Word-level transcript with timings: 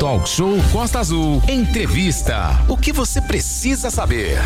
Talk 0.00 0.26
Show 0.26 0.56
Costa 0.72 0.98
Azul. 0.98 1.42
Entrevista. 1.46 2.58
O 2.66 2.74
que 2.74 2.90
você 2.90 3.20
precisa 3.20 3.90
saber? 3.90 4.38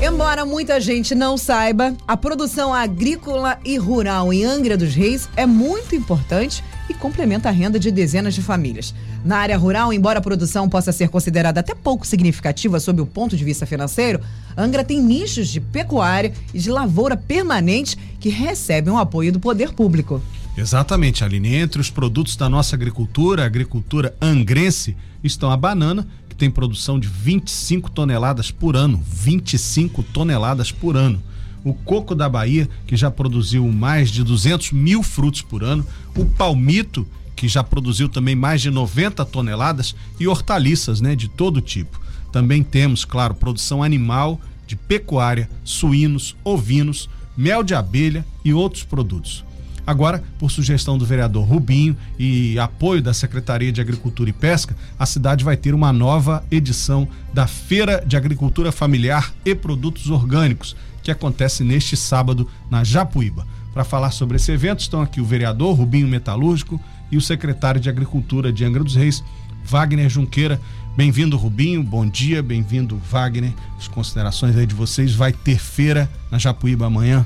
Embora 0.00 0.46
muita 0.46 0.80
gente 0.80 1.12
não 1.12 1.36
saiba, 1.36 1.92
a 2.06 2.16
produção 2.16 2.72
agrícola 2.72 3.58
e 3.64 3.76
rural 3.76 4.32
em 4.32 4.44
Angra 4.44 4.76
dos 4.76 4.94
Reis 4.94 5.28
é 5.36 5.44
muito 5.44 5.96
importante 5.96 6.62
e 6.88 6.94
complementa 6.94 7.48
a 7.48 7.52
renda 7.52 7.80
de 7.80 7.90
dezenas 7.90 8.32
de 8.32 8.42
famílias. 8.42 8.94
Na 9.24 9.38
área 9.38 9.58
rural, 9.58 9.92
embora 9.92 10.20
a 10.20 10.22
produção 10.22 10.68
possa 10.68 10.92
ser 10.92 11.08
considerada 11.08 11.58
até 11.58 11.74
pouco 11.74 12.06
significativa 12.06 12.78
sob 12.78 13.02
o 13.02 13.06
ponto 13.06 13.36
de 13.36 13.44
vista 13.44 13.66
financeiro, 13.66 14.20
Angra 14.56 14.84
tem 14.84 15.02
nichos 15.02 15.48
de 15.48 15.60
pecuária 15.60 16.32
e 16.54 16.60
de 16.60 16.70
lavoura 16.70 17.16
permanente 17.16 17.98
que 18.20 18.28
recebem 18.28 18.94
o 18.94 18.98
apoio 18.98 19.32
do 19.32 19.40
poder 19.40 19.72
público. 19.72 20.22
Exatamente, 20.60 21.24
Aline. 21.24 21.54
Entre 21.54 21.80
os 21.80 21.88
produtos 21.88 22.36
da 22.36 22.46
nossa 22.46 22.76
agricultura, 22.76 23.42
a 23.42 23.46
agricultura 23.46 24.14
angrense, 24.20 24.94
estão 25.24 25.50
a 25.50 25.56
banana, 25.56 26.06
que 26.28 26.36
tem 26.36 26.50
produção 26.50 27.00
de 27.00 27.08
25 27.08 27.90
toneladas 27.90 28.50
por 28.50 28.76
ano. 28.76 29.02
25 29.06 30.02
toneladas 30.02 30.70
por 30.70 30.98
ano. 30.98 31.22
O 31.64 31.72
coco 31.72 32.14
da 32.14 32.28
Bahia, 32.28 32.68
que 32.86 32.94
já 32.94 33.10
produziu 33.10 33.66
mais 33.72 34.10
de 34.10 34.22
200 34.22 34.72
mil 34.72 35.02
frutos 35.02 35.40
por 35.40 35.64
ano. 35.64 35.84
O 36.14 36.26
palmito, 36.26 37.08
que 37.34 37.48
já 37.48 37.64
produziu 37.64 38.06
também 38.06 38.34
mais 38.34 38.60
de 38.60 38.70
90 38.70 39.24
toneladas. 39.24 39.96
E 40.18 40.28
hortaliças, 40.28 41.00
né, 41.00 41.16
de 41.16 41.26
todo 41.26 41.62
tipo. 41.62 41.98
Também 42.30 42.62
temos, 42.62 43.02
claro, 43.06 43.34
produção 43.34 43.82
animal, 43.82 44.38
de 44.66 44.76
pecuária, 44.76 45.48
suínos, 45.64 46.36
ovinos, 46.44 47.08
mel 47.34 47.62
de 47.62 47.74
abelha 47.74 48.26
e 48.44 48.52
outros 48.52 48.84
produtos. 48.84 49.42
Agora, 49.86 50.22
por 50.38 50.50
sugestão 50.50 50.96
do 50.96 51.06
vereador 51.06 51.44
Rubinho 51.44 51.96
e 52.18 52.58
apoio 52.58 53.02
da 53.02 53.12
Secretaria 53.12 53.72
de 53.72 53.80
Agricultura 53.80 54.30
e 54.30 54.32
Pesca, 54.32 54.76
a 54.98 55.06
cidade 55.06 55.44
vai 55.44 55.56
ter 55.56 55.74
uma 55.74 55.92
nova 55.92 56.44
edição 56.50 57.08
da 57.32 57.46
Feira 57.46 58.02
de 58.06 58.16
Agricultura 58.16 58.70
Familiar 58.70 59.32
e 59.44 59.54
Produtos 59.54 60.10
Orgânicos, 60.10 60.76
que 61.02 61.10
acontece 61.10 61.64
neste 61.64 61.96
sábado 61.96 62.48
na 62.70 62.84
Japuíba. 62.84 63.46
Para 63.72 63.84
falar 63.84 64.10
sobre 64.10 64.36
esse 64.36 64.50
evento 64.50 64.80
estão 64.80 65.00
aqui 65.00 65.20
o 65.20 65.24
vereador 65.24 65.74
Rubinho 65.74 66.08
Metalúrgico 66.08 66.80
e 67.10 67.16
o 67.16 67.20
secretário 67.20 67.80
de 67.80 67.88
Agricultura 67.88 68.52
de 68.52 68.64
Angra 68.64 68.84
dos 68.84 68.96
Reis, 68.96 69.22
Wagner 69.64 70.08
Junqueira. 70.08 70.60
Bem-vindo, 70.96 71.36
Rubinho. 71.36 71.82
Bom 71.82 72.06
dia, 72.06 72.42
bem-vindo, 72.42 73.00
Wagner. 73.10 73.52
As 73.78 73.86
considerações 73.86 74.56
aí 74.56 74.66
de 74.66 74.74
vocês. 74.74 75.14
Vai 75.14 75.32
ter 75.32 75.58
feira 75.58 76.10
na 76.30 76.38
Japuíba 76.38 76.86
amanhã? 76.86 77.24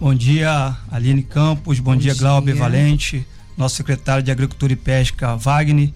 Bom 0.00 0.14
dia, 0.14 0.76
Aline 0.92 1.24
Campos. 1.24 1.80
Bom, 1.80 1.90
bom 1.90 1.96
dia, 1.96 2.14
Glauber 2.14 2.54
Valente, 2.54 3.26
nosso 3.56 3.74
secretário 3.74 4.22
de 4.22 4.30
Agricultura 4.30 4.72
e 4.72 4.76
Pesca, 4.76 5.34
Wagner. 5.34 5.90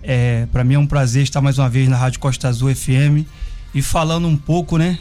É, 0.00 0.46
Para 0.52 0.62
mim 0.62 0.74
é 0.74 0.78
um 0.78 0.86
prazer 0.86 1.24
estar 1.24 1.40
mais 1.40 1.58
uma 1.58 1.68
vez 1.68 1.88
na 1.88 1.96
Rádio 1.96 2.20
Costa 2.20 2.46
Azul 2.46 2.72
FM 2.72 3.26
e 3.74 3.82
falando 3.82 4.28
um 4.28 4.36
pouco, 4.36 4.78
né, 4.78 4.96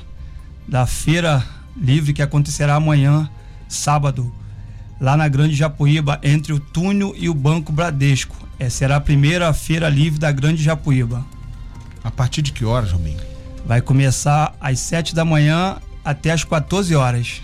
da 0.67 0.88
feira 0.88 1.45
livre 1.80 2.14
que 2.14 2.22
acontecerá 2.22 2.73
amanhã, 2.73 3.30
sábado, 3.70 4.33
lá 5.00 5.16
na 5.16 5.28
Grande 5.28 5.53
Japuíba, 5.53 6.20
entre 6.23 6.52
o 6.52 6.59
Túnel 6.59 7.14
e 7.16 7.30
o 7.30 7.36
Banco 7.36 7.72
Bradesco. 7.72 8.36
É, 8.58 8.70
será 8.70 8.95
a 8.95 9.02
primeira 9.02 9.53
feira 9.53 9.88
livre 9.88 10.20
da 10.20 10.31
Grande 10.31 10.64
Japuíba. 10.64 11.23
A 12.03 12.09
partir 12.09 12.42
de 12.42 12.52
que 12.52 12.66
horas, 12.66 12.92
Rominho? 12.92 13.22
Vai 13.67 13.81
começar 13.81 14.55
às 14.59 14.80
7 14.80 15.14
da 15.14 15.23
manhã 15.23 15.78
até 16.03 16.31
às 16.31 16.44
14 16.44 16.95
horas. 16.95 17.42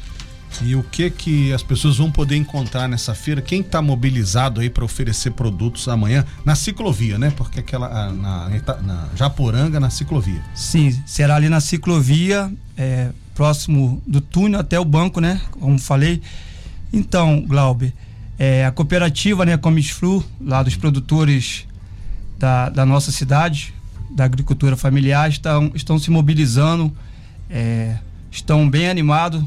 E 0.61 0.75
o 0.75 0.83
que 0.83 1.09
que 1.09 1.53
as 1.53 1.61
pessoas 1.61 1.97
vão 1.97 2.11
poder 2.11 2.35
encontrar 2.35 2.87
nessa 2.87 3.13
feira? 3.13 3.41
Quem 3.41 3.61
está 3.61 3.81
mobilizado 3.81 4.61
aí 4.61 4.69
para 4.69 4.83
oferecer 4.83 5.31
produtos 5.31 5.87
amanhã 5.87 6.25
na 6.43 6.55
ciclovia, 6.55 7.17
né? 7.17 7.31
Porque 7.35 7.59
aquela 7.59 8.11
na, 8.11 8.49
na 8.81 9.09
Japoranga 9.15 9.79
na 9.79 9.89
ciclovia. 9.89 10.43
Sim, 10.55 10.91
será 11.05 11.35
ali 11.35 11.49
na 11.49 11.59
ciclovia, 11.59 12.51
é, 12.75 13.09
próximo 13.35 14.01
do 14.07 14.19
túnel 14.19 14.59
até 14.59 14.79
o 14.79 14.85
banco, 14.85 15.19
né? 15.19 15.39
Como 15.51 15.77
falei. 15.77 16.21
Então, 16.91 17.41
Glaube, 17.41 17.93
é, 18.39 18.65
a 18.65 18.71
cooperativa, 18.71 19.45
né, 19.45 19.57
Comisflu, 19.57 20.23
lá 20.39 20.63
dos 20.63 20.75
produtores 20.75 21.65
da, 22.37 22.69
da 22.69 22.85
nossa 22.85 23.11
cidade, 23.11 23.73
da 24.09 24.23
agricultura 24.23 24.75
familiar, 24.75 25.29
estão, 25.29 25.71
estão 25.75 25.99
se 25.99 26.09
mobilizando, 26.09 26.95
é, 27.49 27.97
estão 28.31 28.69
bem 28.69 28.89
animados 28.89 29.43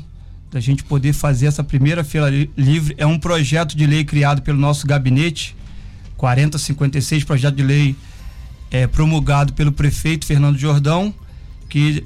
da 0.50 0.58
gente 0.60 0.82
poder 0.82 1.12
fazer 1.12 1.46
essa 1.46 1.62
primeira 1.62 2.02
feira 2.02 2.28
livre. 2.56 2.94
É 2.98 3.06
um 3.06 3.18
projeto 3.18 3.76
de 3.76 3.86
lei 3.86 4.04
criado 4.04 4.42
pelo 4.42 4.58
nosso 4.58 4.86
gabinete, 4.86 5.56
4056, 6.16 7.24
projeto 7.24 7.54
de 7.54 7.62
lei 7.62 7.96
é, 8.70 8.86
promulgado 8.86 9.52
pelo 9.52 9.72
prefeito 9.72 10.26
Fernando 10.26 10.58
Jordão, 10.58 11.14
que 11.68 12.04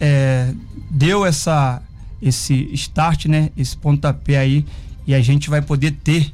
é, 0.00 0.52
deu 0.90 1.24
essa 1.24 1.82
esse 2.20 2.68
start, 2.74 3.26
né, 3.26 3.50
esse 3.56 3.76
pontapé 3.76 4.38
aí, 4.38 4.66
e 5.06 5.14
a 5.14 5.20
gente 5.20 5.48
vai 5.48 5.62
poder 5.62 5.92
ter 5.92 6.32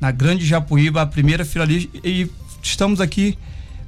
na 0.00 0.10
Grande 0.10 0.44
Japuíba 0.44 1.02
a 1.02 1.06
primeira 1.06 1.44
feira 1.44 1.64
livre 1.64 1.88
e 2.02 2.28
estamos 2.60 3.00
aqui 3.00 3.38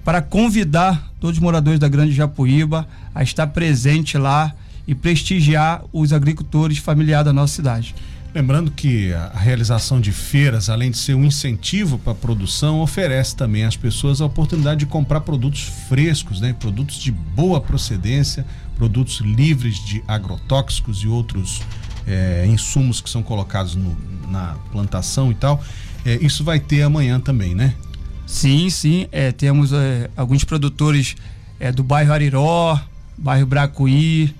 para 0.04 0.22
convidar 0.22 1.10
todos 1.18 1.38
os 1.38 1.42
moradores 1.42 1.80
da 1.80 1.88
Grande 1.88 2.12
Japuíba 2.12 2.86
a 3.12 3.24
estar 3.24 3.48
presente 3.48 4.16
lá 4.16 4.54
e 4.86 4.94
prestigiar 4.94 5.84
os 5.92 6.12
agricultores 6.12 6.78
familiares 6.78 7.26
da 7.26 7.32
nossa 7.32 7.54
cidade. 7.54 7.94
Lembrando 8.34 8.70
que 8.70 9.12
a 9.12 9.38
realização 9.38 10.00
de 10.00 10.10
feiras, 10.10 10.70
além 10.70 10.90
de 10.90 10.96
ser 10.96 11.14
um 11.14 11.22
incentivo 11.22 11.98
para 11.98 12.12
a 12.12 12.14
produção, 12.14 12.80
oferece 12.80 13.36
também 13.36 13.64
às 13.64 13.76
pessoas 13.76 14.22
a 14.22 14.24
oportunidade 14.24 14.80
de 14.80 14.86
comprar 14.86 15.20
produtos 15.20 15.64
frescos, 15.86 16.40
né? 16.40 16.54
produtos 16.58 16.96
de 16.96 17.12
boa 17.12 17.60
procedência, 17.60 18.46
produtos 18.74 19.20
livres 19.20 19.84
de 19.84 20.02
agrotóxicos 20.08 21.00
e 21.00 21.08
outros 21.08 21.60
é, 22.06 22.46
insumos 22.46 23.02
que 23.02 23.10
são 23.10 23.22
colocados 23.22 23.74
no, 23.74 23.94
na 24.30 24.56
plantação 24.72 25.30
e 25.30 25.34
tal. 25.34 25.62
É, 26.02 26.14
isso 26.22 26.42
vai 26.42 26.58
ter 26.58 26.82
amanhã 26.82 27.20
também, 27.20 27.54
né? 27.54 27.74
Sim, 28.26 28.70
sim. 28.70 29.06
É, 29.12 29.30
temos 29.30 29.72
alguns 30.16 30.42
produtores 30.42 31.16
do 31.74 31.84
bairro 31.84 32.12
Ariró, 32.12 32.80
bairro 33.18 33.46
Bracuí, 33.46 34.34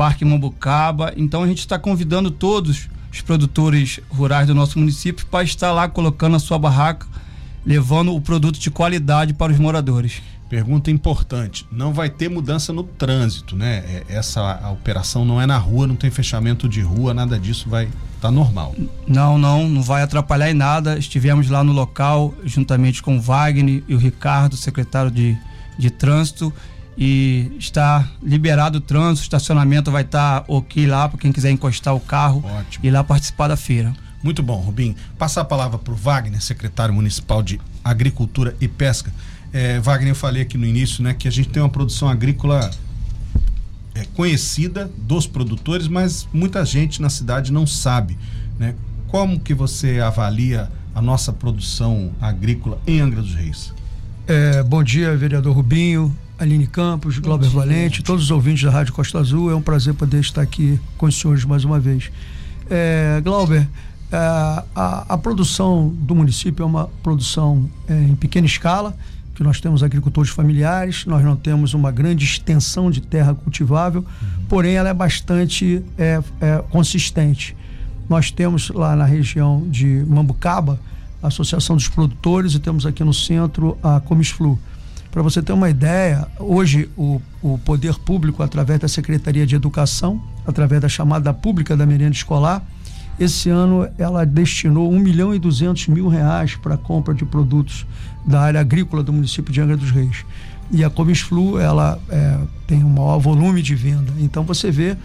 Parque 0.00 0.24
Mambucaba. 0.24 1.12
Então 1.14 1.42
a 1.42 1.46
gente 1.46 1.58
está 1.58 1.78
convidando 1.78 2.30
todos 2.30 2.88
os 3.12 3.20
produtores 3.20 4.00
rurais 4.08 4.46
do 4.46 4.54
nosso 4.54 4.78
município 4.78 5.26
para 5.26 5.44
estar 5.44 5.72
lá 5.72 5.90
colocando 5.90 6.36
a 6.36 6.38
sua 6.38 6.58
barraca, 6.58 7.06
levando 7.66 8.14
o 8.14 8.18
produto 8.18 8.58
de 8.58 8.70
qualidade 8.70 9.34
para 9.34 9.52
os 9.52 9.58
moradores. 9.58 10.22
Pergunta 10.48 10.90
importante: 10.90 11.66
não 11.70 11.92
vai 11.92 12.08
ter 12.08 12.30
mudança 12.30 12.72
no 12.72 12.82
trânsito, 12.82 13.54
né? 13.54 13.84
É, 13.86 14.04
essa 14.08 14.40
a 14.40 14.70
operação 14.70 15.22
não 15.22 15.38
é 15.38 15.44
na 15.44 15.58
rua, 15.58 15.86
não 15.86 15.96
tem 15.96 16.10
fechamento 16.10 16.66
de 16.66 16.80
rua, 16.80 17.12
nada 17.12 17.38
disso 17.38 17.68
vai 17.68 17.86
tá 18.22 18.30
normal. 18.30 18.74
Não, 19.06 19.36
não, 19.36 19.68
não 19.68 19.82
vai 19.82 20.00
atrapalhar 20.00 20.50
em 20.50 20.54
nada. 20.54 20.98
Estivemos 20.98 21.50
lá 21.50 21.62
no 21.62 21.72
local 21.72 22.32
juntamente 22.42 23.02
com 23.02 23.18
o 23.18 23.20
Wagner 23.20 23.84
e 23.86 23.94
o 23.94 23.98
Ricardo, 23.98 24.56
secretário 24.56 25.10
de, 25.10 25.36
de 25.78 25.90
trânsito, 25.90 26.50
e 27.00 27.50
está 27.58 28.06
liberado 28.22 28.76
o 28.76 28.80
trânsito, 28.80 29.22
o 29.22 29.24
estacionamento 29.24 29.90
vai 29.90 30.02
estar 30.02 30.42
tá 30.42 30.44
ok 30.46 30.86
lá 30.86 31.08
para 31.08 31.18
quem 31.18 31.32
quiser 31.32 31.50
encostar 31.50 31.94
o 31.94 32.00
carro 32.00 32.44
Ótimo. 32.44 32.84
e 32.84 32.90
lá 32.90 33.02
participar 33.02 33.48
da 33.48 33.56
feira. 33.56 33.94
Muito 34.22 34.42
bom, 34.42 34.56
Rubim. 34.56 34.94
Passar 35.16 35.40
a 35.40 35.44
palavra 35.46 35.78
para 35.78 35.94
o 35.94 35.96
Wagner, 35.96 36.42
secretário 36.42 36.94
municipal 36.94 37.42
de 37.42 37.58
Agricultura 37.82 38.54
e 38.60 38.68
Pesca. 38.68 39.10
É, 39.50 39.80
Wagner, 39.80 40.10
eu 40.10 40.14
falei 40.14 40.42
aqui 40.42 40.58
no 40.58 40.66
início, 40.66 41.02
né, 41.02 41.14
que 41.14 41.26
a 41.26 41.30
gente 41.30 41.48
tem 41.48 41.62
uma 41.62 41.70
produção 41.70 42.06
agrícola 42.06 42.70
é, 43.94 44.04
conhecida 44.14 44.90
dos 44.98 45.26
produtores, 45.26 45.88
mas 45.88 46.28
muita 46.34 46.62
gente 46.66 47.00
na 47.00 47.08
cidade 47.08 47.50
não 47.50 47.66
sabe, 47.66 48.18
né? 48.58 48.74
Como 49.08 49.40
que 49.40 49.54
você 49.54 50.00
avalia 50.00 50.70
a 50.94 51.00
nossa 51.02 51.32
produção 51.32 52.12
agrícola 52.20 52.78
em 52.86 53.00
Angra 53.00 53.22
dos 53.22 53.34
Reis? 53.34 53.72
É, 54.28 54.62
bom 54.62 54.84
dia, 54.84 55.16
vereador 55.16 55.56
Rubinho, 55.56 56.16
Aline 56.40 56.66
Campos, 56.66 57.18
Glauber 57.18 57.50
Valente, 57.50 58.02
todos 58.02 58.24
os 58.24 58.30
ouvintes 58.30 58.64
da 58.64 58.70
Rádio 58.70 58.94
Costa 58.94 59.18
Azul. 59.18 59.50
É 59.50 59.54
um 59.54 59.60
prazer 59.60 59.92
poder 59.92 60.20
estar 60.20 60.40
aqui 60.40 60.80
com 60.96 61.04
os 61.04 61.14
senhores 61.14 61.44
mais 61.44 61.66
uma 61.66 61.78
vez. 61.78 62.10
É, 62.70 63.20
Glauber, 63.22 63.68
é, 64.10 64.16
a, 64.16 65.04
a, 65.06 65.18
produção 65.18 65.90
do 65.94 66.14
município 66.14 66.62
é 66.62 66.66
uma 66.66 66.88
produção 67.02 67.68
é, 67.86 67.94
em 68.04 68.14
pequena 68.14 68.46
escala, 68.46 68.96
que 69.34 69.42
nós 69.42 69.60
temos 69.60 69.82
agricultores 69.82 70.30
familiares, 70.30 71.04
nós 71.04 71.22
não 71.22 71.36
temos 71.36 71.74
uma 71.74 71.90
grande 71.90 72.24
extensão 72.24 72.90
de 72.90 73.02
terra 73.02 73.34
cultivável, 73.34 74.00
uhum. 74.00 74.44
porém 74.48 74.76
ela 74.76 74.88
é 74.88 74.94
bastante 74.94 75.82
é, 75.98 76.22
é, 76.40 76.64
consistente. 76.70 77.54
Nós 78.08 78.30
temos 78.30 78.70
lá 78.70 78.96
na 78.96 79.04
região 79.04 79.66
de 79.68 80.06
Mambucaba 80.08 80.80
a 81.22 81.26
Associação 81.26 81.76
dos 81.76 81.86
Produtores 81.86 82.54
e 82.54 82.58
temos 82.58 82.86
aqui 82.86 83.04
no 83.04 83.12
centro 83.12 83.76
a 83.82 84.00
Comisflu. 84.00 84.58
Para 85.10 85.22
você 85.22 85.42
ter 85.42 85.52
uma 85.52 85.68
ideia, 85.68 86.26
hoje 86.38 86.88
o, 86.96 87.20
o 87.42 87.58
poder 87.58 87.94
público, 87.98 88.42
através 88.42 88.78
da 88.78 88.86
Secretaria 88.86 89.44
de 89.44 89.56
Educação, 89.56 90.22
através 90.46 90.80
da 90.80 90.88
chamada 90.88 91.34
pública 91.34 91.76
da 91.76 91.84
merenda 91.84 92.12
escolar, 92.12 92.64
esse 93.18 93.50
ano 93.50 93.88
ela 93.98 94.24
destinou 94.24 94.90
1 94.92 94.98
milhão 94.98 95.34
e 95.34 95.38
200 95.38 95.88
mil 95.88 96.08
reais 96.08 96.54
para 96.54 96.74
a 96.74 96.78
compra 96.78 97.12
de 97.12 97.24
produtos 97.24 97.84
da 98.24 98.40
área 98.40 98.60
agrícola 98.60 99.02
do 99.02 99.12
município 99.12 99.52
de 99.52 99.60
Angra 99.60 99.76
dos 99.76 99.90
Reis. 99.90 100.24
E 100.70 100.84
a 100.84 100.88
Comisflu, 100.88 101.58
ela 101.58 101.98
é, 102.08 102.38
tem 102.68 102.84
um 102.84 102.88
maior 102.88 103.18
volume 103.18 103.60
de 103.60 103.74
venda. 103.74 104.12
Então 104.20 104.44
você 104.44 104.70
vê 104.70 104.96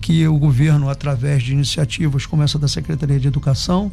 que 0.00 0.26
o 0.26 0.38
governo, 0.38 0.88
através 0.88 1.42
de 1.42 1.52
iniciativas 1.52 2.24
como 2.24 2.42
essa 2.42 2.58
da 2.58 2.66
Secretaria 2.66 3.20
de 3.20 3.28
Educação, 3.28 3.92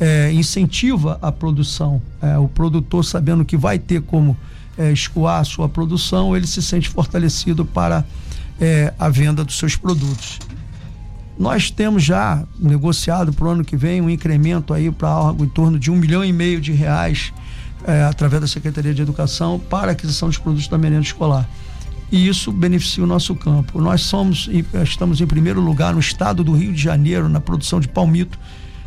é, 0.00 0.32
incentiva 0.32 1.18
a 1.22 1.30
produção. 1.30 2.02
É, 2.20 2.36
o 2.36 2.48
produtor, 2.48 3.04
sabendo 3.04 3.44
que 3.44 3.56
vai 3.56 3.78
ter 3.78 4.02
como 4.02 4.36
é, 4.78 4.92
escoar 4.92 5.40
a 5.40 5.44
sua 5.44 5.68
produção, 5.68 6.36
ele 6.36 6.46
se 6.46 6.62
sente 6.62 6.88
fortalecido 6.88 7.64
para 7.64 8.04
é, 8.60 8.92
a 8.98 9.08
venda 9.08 9.44
dos 9.44 9.58
seus 9.58 9.76
produtos. 9.76 10.38
Nós 11.38 11.70
temos 11.70 12.02
já 12.02 12.42
negociado 12.58 13.32
para 13.32 13.46
o 13.46 13.50
ano 13.50 13.64
que 13.64 13.76
vem 13.76 14.00
um 14.00 14.08
incremento 14.08 14.72
aí 14.72 14.90
para 14.90 15.08
algo 15.08 15.44
em 15.44 15.48
torno 15.48 15.78
de 15.78 15.90
um 15.90 15.96
milhão 15.96 16.24
e 16.24 16.32
meio 16.32 16.60
de 16.60 16.72
reais 16.72 17.32
é, 17.86 18.04
através 18.04 18.40
da 18.40 18.48
Secretaria 18.48 18.94
de 18.94 19.02
Educação 19.02 19.58
para 19.58 19.92
aquisição 19.92 20.28
dos 20.28 20.38
produtos 20.38 20.66
da 20.68 20.78
merenda 20.78 21.02
escolar. 21.02 21.46
E 22.10 22.26
isso 22.26 22.52
beneficia 22.52 23.02
o 23.02 23.06
nosso 23.06 23.34
campo. 23.34 23.80
Nós 23.80 24.02
somos, 24.02 24.48
estamos 24.82 25.20
em 25.20 25.26
primeiro 25.26 25.60
lugar 25.60 25.92
no 25.92 26.00
estado 26.00 26.44
do 26.44 26.52
Rio 26.52 26.72
de 26.72 26.80
Janeiro 26.80 27.28
na 27.28 27.40
produção 27.40 27.80
de 27.80 27.88
palmito. 27.88 28.38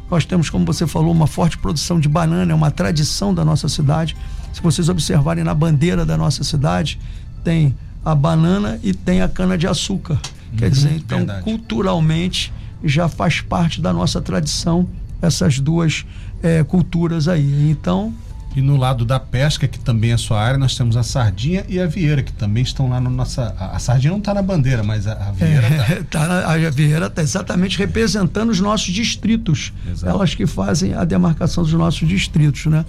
Nós 0.09 0.25
temos, 0.25 0.49
como 0.49 0.65
você 0.65 0.87
falou, 0.87 1.11
uma 1.11 1.27
forte 1.27 1.57
produção 1.57 1.99
de 1.99 2.09
banana, 2.09 2.51
é 2.51 2.55
uma 2.55 2.71
tradição 2.71 3.33
da 3.33 3.45
nossa 3.45 3.67
cidade. 3.67 4.15
Se 4.53 4.61
vocês 4.61 4.89
observarem 4.89 5.43
na 5.43 5.53
bandeira 5.53 6.05
da 6.05 6.17
nossa 6.17 6.43
cidade, 6.43 6.99
tem 7.43 7.75
a 8.03 8.15
banana 8.15 8.79
e 8.83 8.93
tem 8.93 9.21
a 9.21 9.27
cana 9.27 9.57
de 9.57 9.67
açúcar. 9.67 10.19
Quer 10.57 10.65
uhum, 10.65 10.71
dizer, 10.71 10.93
então 10.95 11.17
verdade. 11.19 11.43
culturalmente 11.43 12.51
já 12.83 13.07
faz 13.07 13.41
parte 13.41 13.81
da 13.81 13.93
nossa 13.93 14.21
tradição 14.21 14.87
essas 15.21 15.59
duas 15.59 16.05
é, 16.41 16.63
culturas 16.63 17.27
aí. 17.27 17.69
Então 17.69 18.13
e 18.55 18.61
no 18.61 18.77
lado 18.77 19.05
da 19.05 19.19
pesca, 19.19 19.67
que 19.67 19.77
também 19.77 20.11
é 20.11 20.17
sua 20.17 20.41
área, 20.41 20.57
nós 20.57 20.75
temos 20.75 20.97
a 20.97 21.03
sardinha 21.03 21.63
e 21.69 21.79
a 21.79 21.85
vieira, 21.85 22.23
que 22.23 22.33
também 22.33 22.63
estão 22.63 22.89
lá 22.89 22.99
na 22.99 23.09
nossa. 23.09 23.55
A, 23.59 23.75
a 23.75 23.79
sardinha 23.79 24.11
não 24.11 24.17
está 24.17 24.33
na 24.33 24.41
bandeira, 24.41 24.83
mas 24.83 25.05
a, 25.05 25.13
a 25.13 25.31
vieira 25.31 25.67
está. 25.67 25.93
É, 25.93 26.03
tá 26.03 26.49
a 26.51 26.69
vieira 26.71 27.05
está 27.05 27.21
exatamente 27.21 27.77
representando 27.77 28.49
os 28.49 28.59
nossos 28.59 28.93
distritos. 28.93 29.71
Exato. 29.89 30.11
Elas 30.11 30.33
que 30.33 30.47
fazem 30.47 30.93
a 30.95 31.05
demarcação 31.05 31.63
dos 31.63 31.73
nossos 31.73 32.07
distritos, 32.07 32.65
né? 32.65 32.85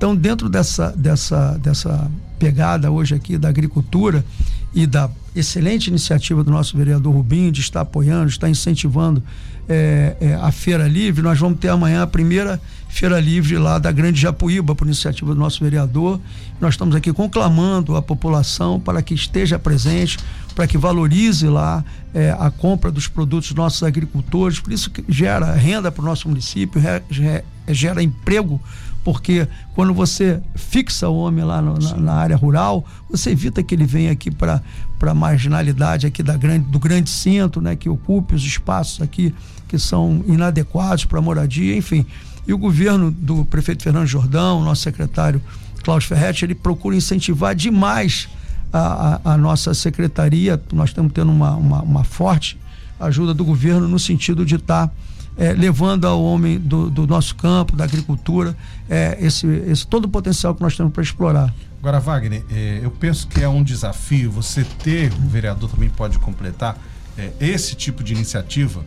Então, 0.00 0.16
dentro 0.16 0.48
dessa, 0.48 0.94
dessa, 0.96 1.58
dessa 1.58 2.10
pegada 2.38 2.90
hoje 2.90 3.14
aqui 3.14 3.36
da 3.36 3.50
agricultura 3.50 4.24
e 4.72 4.86
da 4.86 5.10
excelente 5.36 5.88
iniciativa 5.88 6.42
do 6.42 6.50
nosso 6.50 6.74
vereador 6.74 7.12
Rubinho 7.12 7.52
de 7.52 7.60
estar 7.60 7.82
apoiando, 7.82 8.24
de 8.24 8.32
estar 8.32 8.48
incentivando 8.48 9.22
é, 9.68 10.16
é, 10.18 10.34
a 10.36 10.50
Feira 10.50 10.88
Livre, 10.88 11.20
nós 11.20 11.38
vamos 11.38 11.58
ter 11.58 11.68
amanhã 11.68 12.02
a 12.02 12.06
primeira 12.06 12.58
Feira 12.88 13.20
Livre 13.20 13.58
lá 13.58 13.78
da 13.78 13.92
Grande 13.92 14.18
Japuíba, 14.18 14.74
por 14.74 14.86
iniciativa 14.86 15.34
do 15.34 15.38
nosso 15.38 15.62
vereador. 15.62 16.18
Nós 16.58 16.72
estamos 16.72 16.96
aqui 16.96 17.12
conclamando 17.12 17.94
a 17.94 18.00
população 18.00 18.80
para 18.80 19.02
que 19.02 19.12
esteja 19.12 19.58
presente, 19.58 20.16
para 20.54 20.66
que 20.66 20.78
valorize 20.78 21.46
lá 21.46 21.84
é, 22.14 22.34
a 22.38 22.50
compra 22.50 22.90
dos 22.90 23.06
produtos 23.06 23.50
dos 23.50 23.56
nossos 23.56 23.82
agricultores, 23.82 24.58
por 24.58 24.72
isso 24.72 24.90
que 24.90 25.04
gera 25.10 25.52
renda 25.52 25.92
para 25.92 26.00
o 26.00 26.06
nosso 26.06 26.26
município, 26.26 26.80
gera, 27.10 27.44
gera 27.68 28.02
emprego 28.02 28.58
porque 29.04 29.48
quando 29.74 29.94
você 29.94 30.40
fixa 30.54 31.08
o 31.08 31.16
homem 31.16 31.44
lá 31.44 31.62
no, 31.62 31.78
na, 31.78 31.96
na, 31.96 32.12
área 32.14 32.36
rural, 32.36 32.84
você 33.08 33.30
evita 33.30 33.62
que 33.62 33.74
ele 33.74 33.86
venha 33.86 34.12
aqui 34.12 34.30
para 34.30 34.62
a 35.00 35.14
marginalidade 35.14 36.06
aqui 36.06 36.22
da 36.22 36.36
grande, 36.36 36.66
do 36.68 36.78
grande 36.78 37.08
centro, 37.08 37.60
né, 37.60 37.74
que 37.76 37.88
ocupe 37.88 38.34
os 38.34 38.42
espaços 38.42 39.00
aqui 39.00 39.34
que 39.68 39.78
são 39.78 40.24
inadequados 40.26 41.04
para 41.04 41.20
moradia, 41.20 41.76
enfim. 41.76 42.04
E 42.46 42.52
o 42.52 42.58
governo 42.58 43.10
do 43.10 43.44
prefeito 43.44 43.82
Fernando 43.82 44.06
Jordão, 44.06 44.62
nosso 44.64 44.82
secretário 44.82 45.40
Cláudio 45.84 46.08
Ferretti, 46.08 46.44
ele 46.44 46.54
procura 46.54 46.96
incentivar 46.96 47.54
demais 47.54 48.28
a, 48.72 49.20
a, 49.24 49.34
a 49.34 49.38
nossa 49.38 49.72
secretaria. 49.74 50.60
Nós 50.72 50.90
estamos 50.90 51.12
tendo 51.12 51.30
uma, 51.30 51.54
uma, 51.54 51.82
uma, 51.82 52.04
forte 52.04 52.58
ajuda 52.98 53.32
do 53.32 53.44
governo 53.44 53.88
no 53.88 53.98
sentido 53.98 54.44
de 54.44 54.56
estar 54.56 54.88
tá, 54.88 54.92
é, 55.40 55.54
levando 55.54 56.06
ao 56.06 56.22
homem 56.22 56.58
do, 56.58 56.90
do, 56.90 57.06
nosso 57.06 57.34
campo, 57.34 57.74
da 57.74 57.84
agricultura, 57.84 58.54
é, 58.90 59.16
esse, 59.18 59.46
esse 59.46 59.86
todo 59.86 60.04
o 60.04 60.08
potencial 60.08 60.54
que 60.54 60.60
nós 60.60 60.76
temos 60.76 60.92
para 60.92 61.02
explorar. 61.02 61.54
Agora, 61.78 61.98
Wagner, 61.98 62.44
é, 62.50 62.80
eu 62.82 62.90
penso 62.90 63.26
que 63.26 63.42
é 63.42 63.48
um 63.48 63.62
desafio 63.62 64.30
você 64.30 64.62
ter, 64.84 65.10
o 65.10 65.28
vereador 65.28 65.70
também 65.70 65.88
pode 65.88 66.18
completar, 66.18 66.76
é, 67.16 67.32
esse 67.40 67.74
tipo 67.74 68.04
de 68.04 68.12
iniciativa 68.12 68.84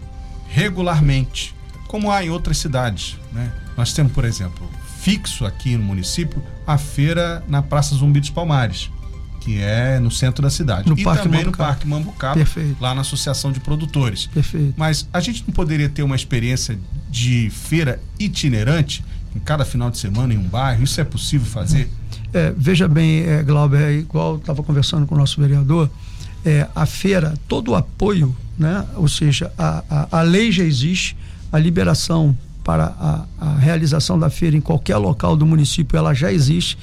regularmente 0.48 1.56
como 1.88 2.12
há 2.12 2.24
em 2.24 2.30
outras 2.30 2.58
cidades. 2.60 3.18
Né? 3.32 3.52
Nós 3.76 3.92
temos, 3.92 4.14
por 4.14 4.24
exemplo, 4.24 4.70
fixo 5.00 5.48
aqui 5.48 5.76
no 5.76 5.84
município 5.84 6.42
a 6.68 6.78
feira 6.78 7.44
na 7.48 7.64
Praça 7.64 7.96
Zumbi 7.96 8.20
dos 8.20 8.30
Palmares, 8.30 8.92
que 9.44 9.60
é 9.60 10.00
no 10.00 10.10
centro 10.10 10.42
da 10.42 10.50
cidade. 10.50 10.90
No 10.90 10.98
e 10.98 11.04
Parque 11.04 11.24
também 11.24 11.42
Mambucaba. 11.42 11.64
no 11.64 11.74
Parque 11.74 11.88
Mambucaba, 11.88 12.36
Perfeito. 12.36 12.78
lá 12.80 12.96
na 12.96 13.02
Associação 13.02 13.52
de 13.52 13.60
Produtores. 13.60 14.28
Perfeito. 14.28 14.74
Mas 14.78 15.08
a 15.12 15.20
gente 15.20 15.44
não 15.46 15.54
poderia 15.54 15.90
ter 15.90 16.02
uma 16.02 16.16
experiência 16.16 16.80
de 17.10 17.50
feira 17.50 18.02
itinerante 18.18 19.04
em 19.36 19.40
cada 19.40 19.66
final 19.66 19.92
de 19.92 19.98
semana 19.98 20.34
em 20.34 20.38
um 20.38 20.48
bairro? 20.48 20.84
Isso 20.84 21.02
é 21.02 21.04
possível 21.04 21.46
fazer? 21.46 21.90
É, 22.32 22.54
veja 22.56 22.88
bem, 22.88 23.24
é, 23.24 23.44
Glauber, 23.44 23.82
é 23.82 23.94
igual 23.94 24.38
estava 24.38 24.64
conversando 24.64 25.06
com 25.06 25.16
o 25.16 25.18
nosso 25.18 25.40
vereador, 25.42 25.90
é, 26.46 26.68
a 26.76 26.86
feira, 26.86 27.34
todo 27.48 27.72
o 27.72 27.76
apoio, 27.76 28.36
né? 28.58 28.86
ou 28.96 29.08
seja, 29.08 29.52
a, 29.58 29.84
a, 29.90 30.20
a 30.20 30.22
lei 30.22 30.52
já 30.52 30.64
existe, 30.64 31.18
a 31.52 31.60
liberação 31.60 32.36
para 32.64 32.86
a, 33.00 33.26
a, 33.40 33.56
realização 33.58 34.18
da 34.18 34.30
feira 34.30 34.56
em 34.56 34.62
qualquer 34.62 34.98
local 34.98 35.36
do 35.36 35.46
município 35.46 35.98
ela 35.98 36.14
já 36.14 36.32
existe. 36.32 36.78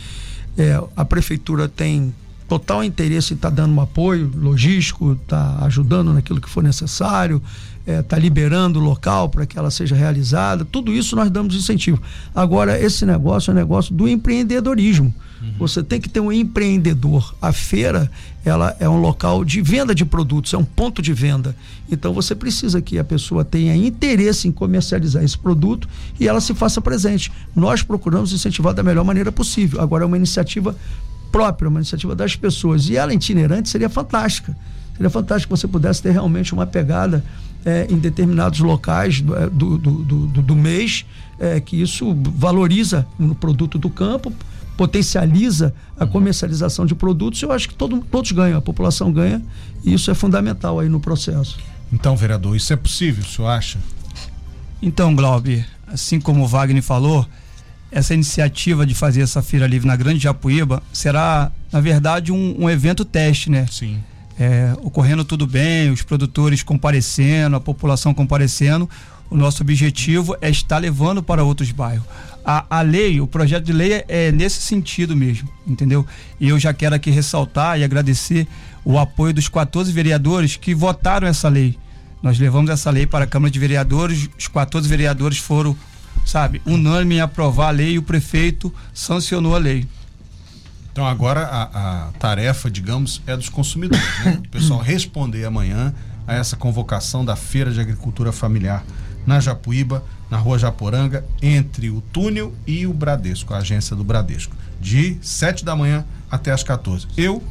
É, 0.59 0.81
a 0.95 1.05
prefeitura 1.05 1.69
tem 1.69 2.15
total 2.51 2.83
interesse 2.83 3.33
em 3.33 3.37
estar 3.37 3.49
tá 3.49 3.55
dando 3.55 3.73
um 3.73 3.81
apoio 3.81 4.29
logístico, 4.35 5.13
está 5.13 5.59
ajudando 5.67 6.13
naquilo 6.13 6.41
que 6.41 6.51
for 6.51 6.65
necessário, 6.65 7.41
está 7.87 7.93
é, 7.93 8.03
tá 8.03 8.19
liberando 8.19 8.81
o 8.81 8.83
local 8.83 9.29
para 9.29 9.47
que 9.47 9.57
ela 9.57 9.71
seja 9.71 9.95
realizada. 9.95 10.65
Tudo 10.65 10.93
isso 10.93 11.15
nós 11.15 11.31
damos 11.31 11.55
incentivo. 11.55 12.03
Agora, 12.35 12.77
esse 12.77 13.07
negócio 13.07 13.53
é 13.53 13.55
um 13.55 13.57
negócio 13.57 13.95
do 13.95 14.09
empreendedorismo. 14.09 15.15
Uhum. 15.41 15.55
Você 15.61 15.81
tem 15.81 16.01
que 16.01 16.09
ter 16.09 16.19
um 16.19 16.33
empreendedor. 16.33 17.33
A 17.41 17.53
feira, 17.53 18.11
ela 18.45 18.77
é 18.81 18.89
um 18.89 19.01
local 19.01 19.45
de 19.45 19.63
venda 19.63 19.95
de 19.95 20.05
produtos, 20.05 20.53
é 20.53 20.59
um 20.59 20.65
ponto 20.65 21.01
de 21.01 21.13
venda. 21.13 21.55
Então 21.89 22.13
você 22.13 22.35
precisa 22.35 22.83
que 22.83 22.99
a 22.99 23.05
pessoa 23.05 23.45
tenha 23.45 23.77
interesse 23.77 24.49
em 24.49 24.53
comercializar 24.53 25.23
esse 25.23 25.39
produto 25.39 25.89
e 26.19 26.27
ela 26.27 26.41
se 26.41 26.53
faça 26.53 26.81
presente. 26.81 27.31
Nós 27.55 27.81
procuramos 27.81 28.33
incentivar 28.33 28.75
da 28.75 28.83
melhor 28.83 29.05
maneira 29.05 29.31
possível. 29.31 29.81
Agora 29.81 30.03
é 30.03 30.07
uma 30.07 30.17
iniciativa 30.17 30.75
própria, 31.31 31.69
uma 31.69 31.81
iniciativa 31.81 32.15
das 32.15 32.37
pessoas. 32.37 32.89
E 32.89 32.97
ela 32.97 33.13
itinerante 33.13 33.69
seria 33.69 33.89
fantástica. 33.89 34.57
Seria 34.97 35.11
fantástico 35.11 35.55
que 35.55 35.61
você 35.61 35.69
pudesse 35.69 36.03
ter 36.03 36.11
realmente 36.11 36.53
uma 36.53 36.67
pegada 36.67 37.25
é, 37.65 37.87
em 37.91 37.99
determinados 37.99 38.61
locais 38.61 39.21
do, 39.21 39.37
é, 39.37 39.49
do, 39.49 39.79
do, 39.79 39.91
do, 40.03 40.43
do 40.43 40.57
mês, 40.57 41.05
é, 41.39 41.61
que 41.61 41.81
isso 41.81 42.17
valoriza 42.35 43.07
o 43.19 43.35
produto 43.35 43.79
do 43.79 43.91
campo, 43.91 44.33
potencializa 44.77 45.75
a 45.99 46.05
uhum. 46.05 46.11
comercialização 46.11 46.87
de 46.87 46.95
produtos, 46.95 47.43
eu 47.43 47.53
acho 47.53 47.69
que 47.69 47.75
todo, 47.75 48.01
todos 48.11 48.33
ganham, 48.33 48.59
a 48.59 48.63
população 48.63 49.13
ganha, 49.13 49.43
e 49.85 49.93
isso 49.93 50.11
é 50.11 50.15
fundamental 50.15 50.81
aí 50.81 50.89
no 50.89 51.01
processo. 51.01 51.59
Então, 51.93 52.17
vereador, 52.17 52.57
isso 52.57 52.73
é 52.73 52.77
possível, 52.77 53.23
o 53.23 53.27
senhor 53.27 53.49
acha? 53.49 53.79
Então, 54.81 55.15
Glaube, 55.15 55.65
assim 55.87 56.21
como 56.21 56.45
o 56.45 56.47
Wagner 56.47 56.83
falou, 56.83 57.27
essa 57.91 58.15
iniciativa 58.15 58.87
de 58.87 58.95
fazer 58.95 59.23
essa 59.23 59.43
feira 59.43 59.67
livre 59.67 59.87
na 59.87 59.97
Grande 59.97 60.21
Japuíba 60.21 60.83
será, 60.93 61.51
na 61.73 61.81
verdade, 61.81 62.33
um, 62.33 62.65
um 62.65 62.71
evento 62.71 63.05
teste, 63.05 63.51
né? 63.51 63.67
Sim. 63.71 63.99
É, 64.39 64.73
ocorrendo 64.83 65.25
tudo 65.25 65.47
bem, 65.47 65.91
os 65.91 66.03
produtores 66.03 66.63
comparecendo, 66.63 67.57
a 67.57 67.61
população 67.61 68.15
comparecendo. 68.15 68.89
O 69.29 69.37
nosso 69.37 69.63
objetivo 69.63 70.37
é 70.41 70.51
estar 70.51 70.79
levando 70.79 71.23
para 71.23 71.45
outros 71.45 71.71
bairros 71.71 72.05
a, 72.45 72.65
a 72.79 72.83
lei, 72.83 73.21
o 73.21 73.27
projeto 73.27 73.65
de 73.65 73.73
lei 73.73 73.93
é, 73.93 74.05
é 74.09 74.33
nesse 74.33 74.61
sentido 74.61 75.17
mesmo, 75.17 75.49
entendeu? 75.67 76.07
E 76.39 76.49
eu 76.49 76.59
já 76.59 76.73
quero 76.73 76.95
aqui 76.95 77.11
ressaltar 77.11 77.79
e 77.79 77.85
agradecer 77.85 78.47
o 78.85 78.99
apoio 78.99 79.35
dos 79.35 79.49
14 79.49 79.93
vereadores 79.93 80.57
que 80.57 80.75
votaram 80.75 81.29
essa 81.29 81.49
lei. 81.49 81.77
Nós 82.23 82.39
levamos 82.39 82.71
essa 82.71 82.91
lei 82.91 83.07
para 83.07 83.25
a 83.25 83.27
Câmara 83.27 83.51
de 83.51 83.59
Vereadores, 83.59 84.29
os 84.39 84.49
14 84.49 84.89
vereadores 84.89 85.39
foram, 85.39 85.77
sabe, 86.25 86.61
unânime 86.65 87.17
em 87.17 87.21
aprovar 87.21 87.69
a 87.69 87.71
lei 87.71 87.93
e 87.93 87.99
o 87.99 88.03
prefeito 88.03 88.73
sancionou 88.93 89.55
a 89.55 89.59
lei. 89.59 89.87
Então 90.93 91.07
agora 91.07 91.43
a, 91.43 92.09
a 92.09 92.13
tarefa, 92.19 92.71
digamos, 92.71 93.23
é 93.27 93.37
dos 93.37 93.49
consumidores, 93.49 94.05
né? 94.25 94.41
O 94.45 94.49
pessoal 94.49 94.81
responder 94.81 95.45
amanhã 95.45 95.95
a 96.27 96.35
essa 96.35 96.57
convocação 96.57 97.25
da 97.25 97.37
Feira 97.37 97.71
de 97.71 97.81
Agricultura 97.81 98.33
Familiar 98.33 98.85
na 99.27 99.39
Japuíba, 99.41 100.05
na 100.29 100.39
rua 100.39 100.59
Japoranga, 100.59 101.25
entre 101.43 101.91
o 101.91 102.01
túnel 102.01 102.55
e 102.67 102.87
o 102.87 102.93
Bradesco, 102.93 103.53
a 103.55 103.59
agência 103.59 103.95
do 103.95 104.03
Bradesco, 104.03 104.55
de 104.81 105.19
7 105.21 105.65
da 105.65 105.77
manhã 105.77 106.05
até 106.31 106.51
as 106.53 106.63
14. 106.63 107.07
Eu, 107.17 107.43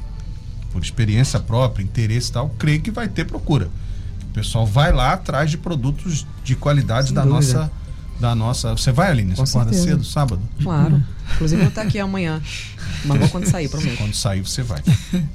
por 0.72 0.82
experiência 0.82 1.40
própria, 1.40 1.84
interesse 1.84 2.30
e 2.30 2.34
tal, 2.34 2.50
creio 2.58 2.82
que 2.82 2.92
vai 2.92 3.08
ter 3.08 3.26
procura. 3.26 3.70
O 4.30 4.34
pessoal 4.34 4.66
vai 4.66 4.92
lá 4.92 5.14
atrás 5.14 5.50
de 5.50 5.58
produtos 5.58 6.26
de 6.44 6.56
qualidade 6.56 7.08
Sem 7.08 7.16
da 7.16 7.24
dúvida. 7.24 7.54
nossa 7.54 7.72
da 8.20 8.36
nossa. 8.36 8.72
Você 8.72 8.92
vai, 8.92 9.12
Aline? 9.12 9.36
Você 9.36 9.58
acorda 9.58 9.74
cedo, 9.74 10.04
sábado? 10.04 10.42
Claro. 10.62 11.02
Inclusive, 11.36 11.62
eu 11.62 11.66
vou 11.66 11.70
estar 11.70 11.82
aqui 11.84 12.00
amanhã. 12.00 12.42
Mas 13.06 13.20
vou 13.20 13.30
quando 13.30 13.46
sair, 13.46 13.70
prometo. 13.70 13.98
Quando 13.98 14.14
sair, 14.14 14.42
você 14.42 14.62
vai. 14.62 14.82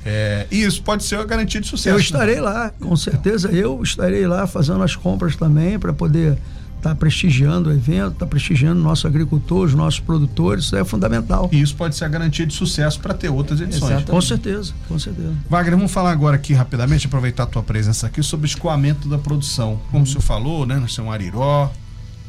É, 0.05 0.47
e 0.51 0.63
isso 0.63 0.83
pode 0.83 1.05
ser 1.05 1.19
a 1.19 1.25
garantia 1.25 1.61
de 1.61 1.67
sucesso. 1.67 1.89
Eu 1.89 1.95
né? 1.95 2.03
estarei 2.03 2.41
lá, 2.41 2.71
com 2.79 2.95
certeza. 2.97 3.49
Eu 3.49 3.83
estarei 3.83 4.27
lá 4.27 4.47
fazendo 4.47 4.83
as 4.83 4.95
compras 4.95 5.35
também 5.37 5.79
para 5.79 5.93
poder 5.93 6.37
estar 6.77 6.95
prestigiando 6.97 7.71
o 7.71 7.73
evento, 7.73 8.13
estar 8.13 8.27
prestigiando 8.27 8.81
o 8.81 8.85
nosso 8.85 9.07
agricultor, 9.07 9.65
os 9.65 9.75
nossos 9.75 10.01
produtores. 10.01 10.67
Isso 10.67 10.77
é 10.77 10.85
fundamental. 10.85 11.49
E 11.51 11.61
isso 11.61 11.75
pode 11.75 11.97
ser 11.97 12.05
a 12.05 12.09
garantia 12.09 12.47
de 12.47 12.53
sucesso 12.53 13.01
para 13.01 13.15
ter 13.15 13.31
outras 13.31 13.61
edições. 13.61 13.93
Exato. 13.93 14.13
Com 14.13 14.21
certeza, 14.21 14.75
com 14.87 14.99
certeza. 14.99 15.33
Wagner, 15.49 15.77
vamos 15.77 15.93
falar 15.93 16.11
agora 16.11 16.37
aqui 16.37 16.53
rapidamente, 16.53 17.07
aproveitar 17.07 17.45
a 17.45 17.47
tua 17.47 17.63
presença 17.63 18.07
aqui, 18.07 18.23
sobre 18.23 18.45
o 18.45 18.49
escoamento 18.49 19.09
da 19.09 19.17
produção. 19.17 19.81
Como 19.91 20.05
o 20.05 20.07
senhor 20.07 20.21
falou, 20.21 20.67
né? 20.67 20.77
Nós 20.77 20.95
temos 20.95 21.13
Ariró, 21.13 21.73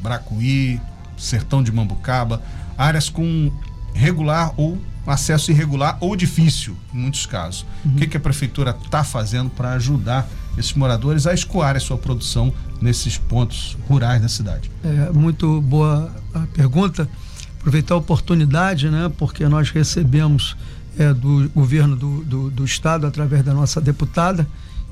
Bracuí, 0.06 0.80
Sertão 1.18 1.64
de 1.64 1.72
Mambucaba, 1.72 2.40
áreas 2.78 3.08
com 3.08 3.50
regular 3.92 4.52
ou 4.56 4.78
acesso 5.04 5.50
irregular 5.50 5.96
ou 6.00 6.14
difícil, 6.14 6.76
em 6.94 6.98
muitos 6.98 7.26
casos. 7.26 7.66
O 7.84 7.90
que, 7.96 8.06
que 8.06 8.16
a 8.16 8.20
prefeitura 8.20 8.76
está 8.84 9.02
fazendo 9.02 9.50
para 9.50 9.72
ajudar 9.72 10.28
esses 10.56 10.72
moradores 10.74 11.26
a 11.26 11.34
escoar 11.34 11.76
a 11.76 11.80
sua 11.80 11.98
produção 11.98 12.52
nesses 12.80 13.18
pontos 13.18 13.76
rurais 13.88 14.22
da 14.22 14.28
cidade? 14.28 14.70
É 14.84 15.10
muito 15.12 15.60
boa 15.60 16.12
a 16.34 16.40
pergunta. 16.54 17.08
Aproveitar 17.58 17.94
a 17.94 17.98
oportunidade, 17.98 18.88
né? 18.88 19.10
Porque 19.16 19.48
nós 19.48 19.70
recebemos 19.70 20.56
é, 20.96 21.12
do 21.12 21.48
governo 21.50 21.96
do, 21.96 22.24
do, 22.24 22.50
do 22.50 22.64
estado 22.64 23.06
através 23.06 23.44
da 23.44 23.52
nossa 23.52 23.80
deputada 23.80 24.46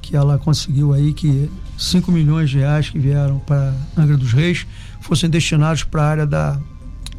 que 0.05 0.15
ela 0.15 0.39
conseguiu 0.39 0.93
aí 0.93 1.15
que 1.15 1.51
5 1.79 2.13
milhões 2.13 2.51
de 2.51 2.59
reais 2.59 2.91
que 2.91 2.99
vieram 2.99 3.39
para 3.39 3.73
Angra 3.97 4.19
dos 4.19 4.35
Reis 4.35 4.67
fossem 5.05 5.29
destinados 5.29 5.85
para 5.85 6.03
a 6.03 6.09
área 6.09 6.27
da, 6.27 6.59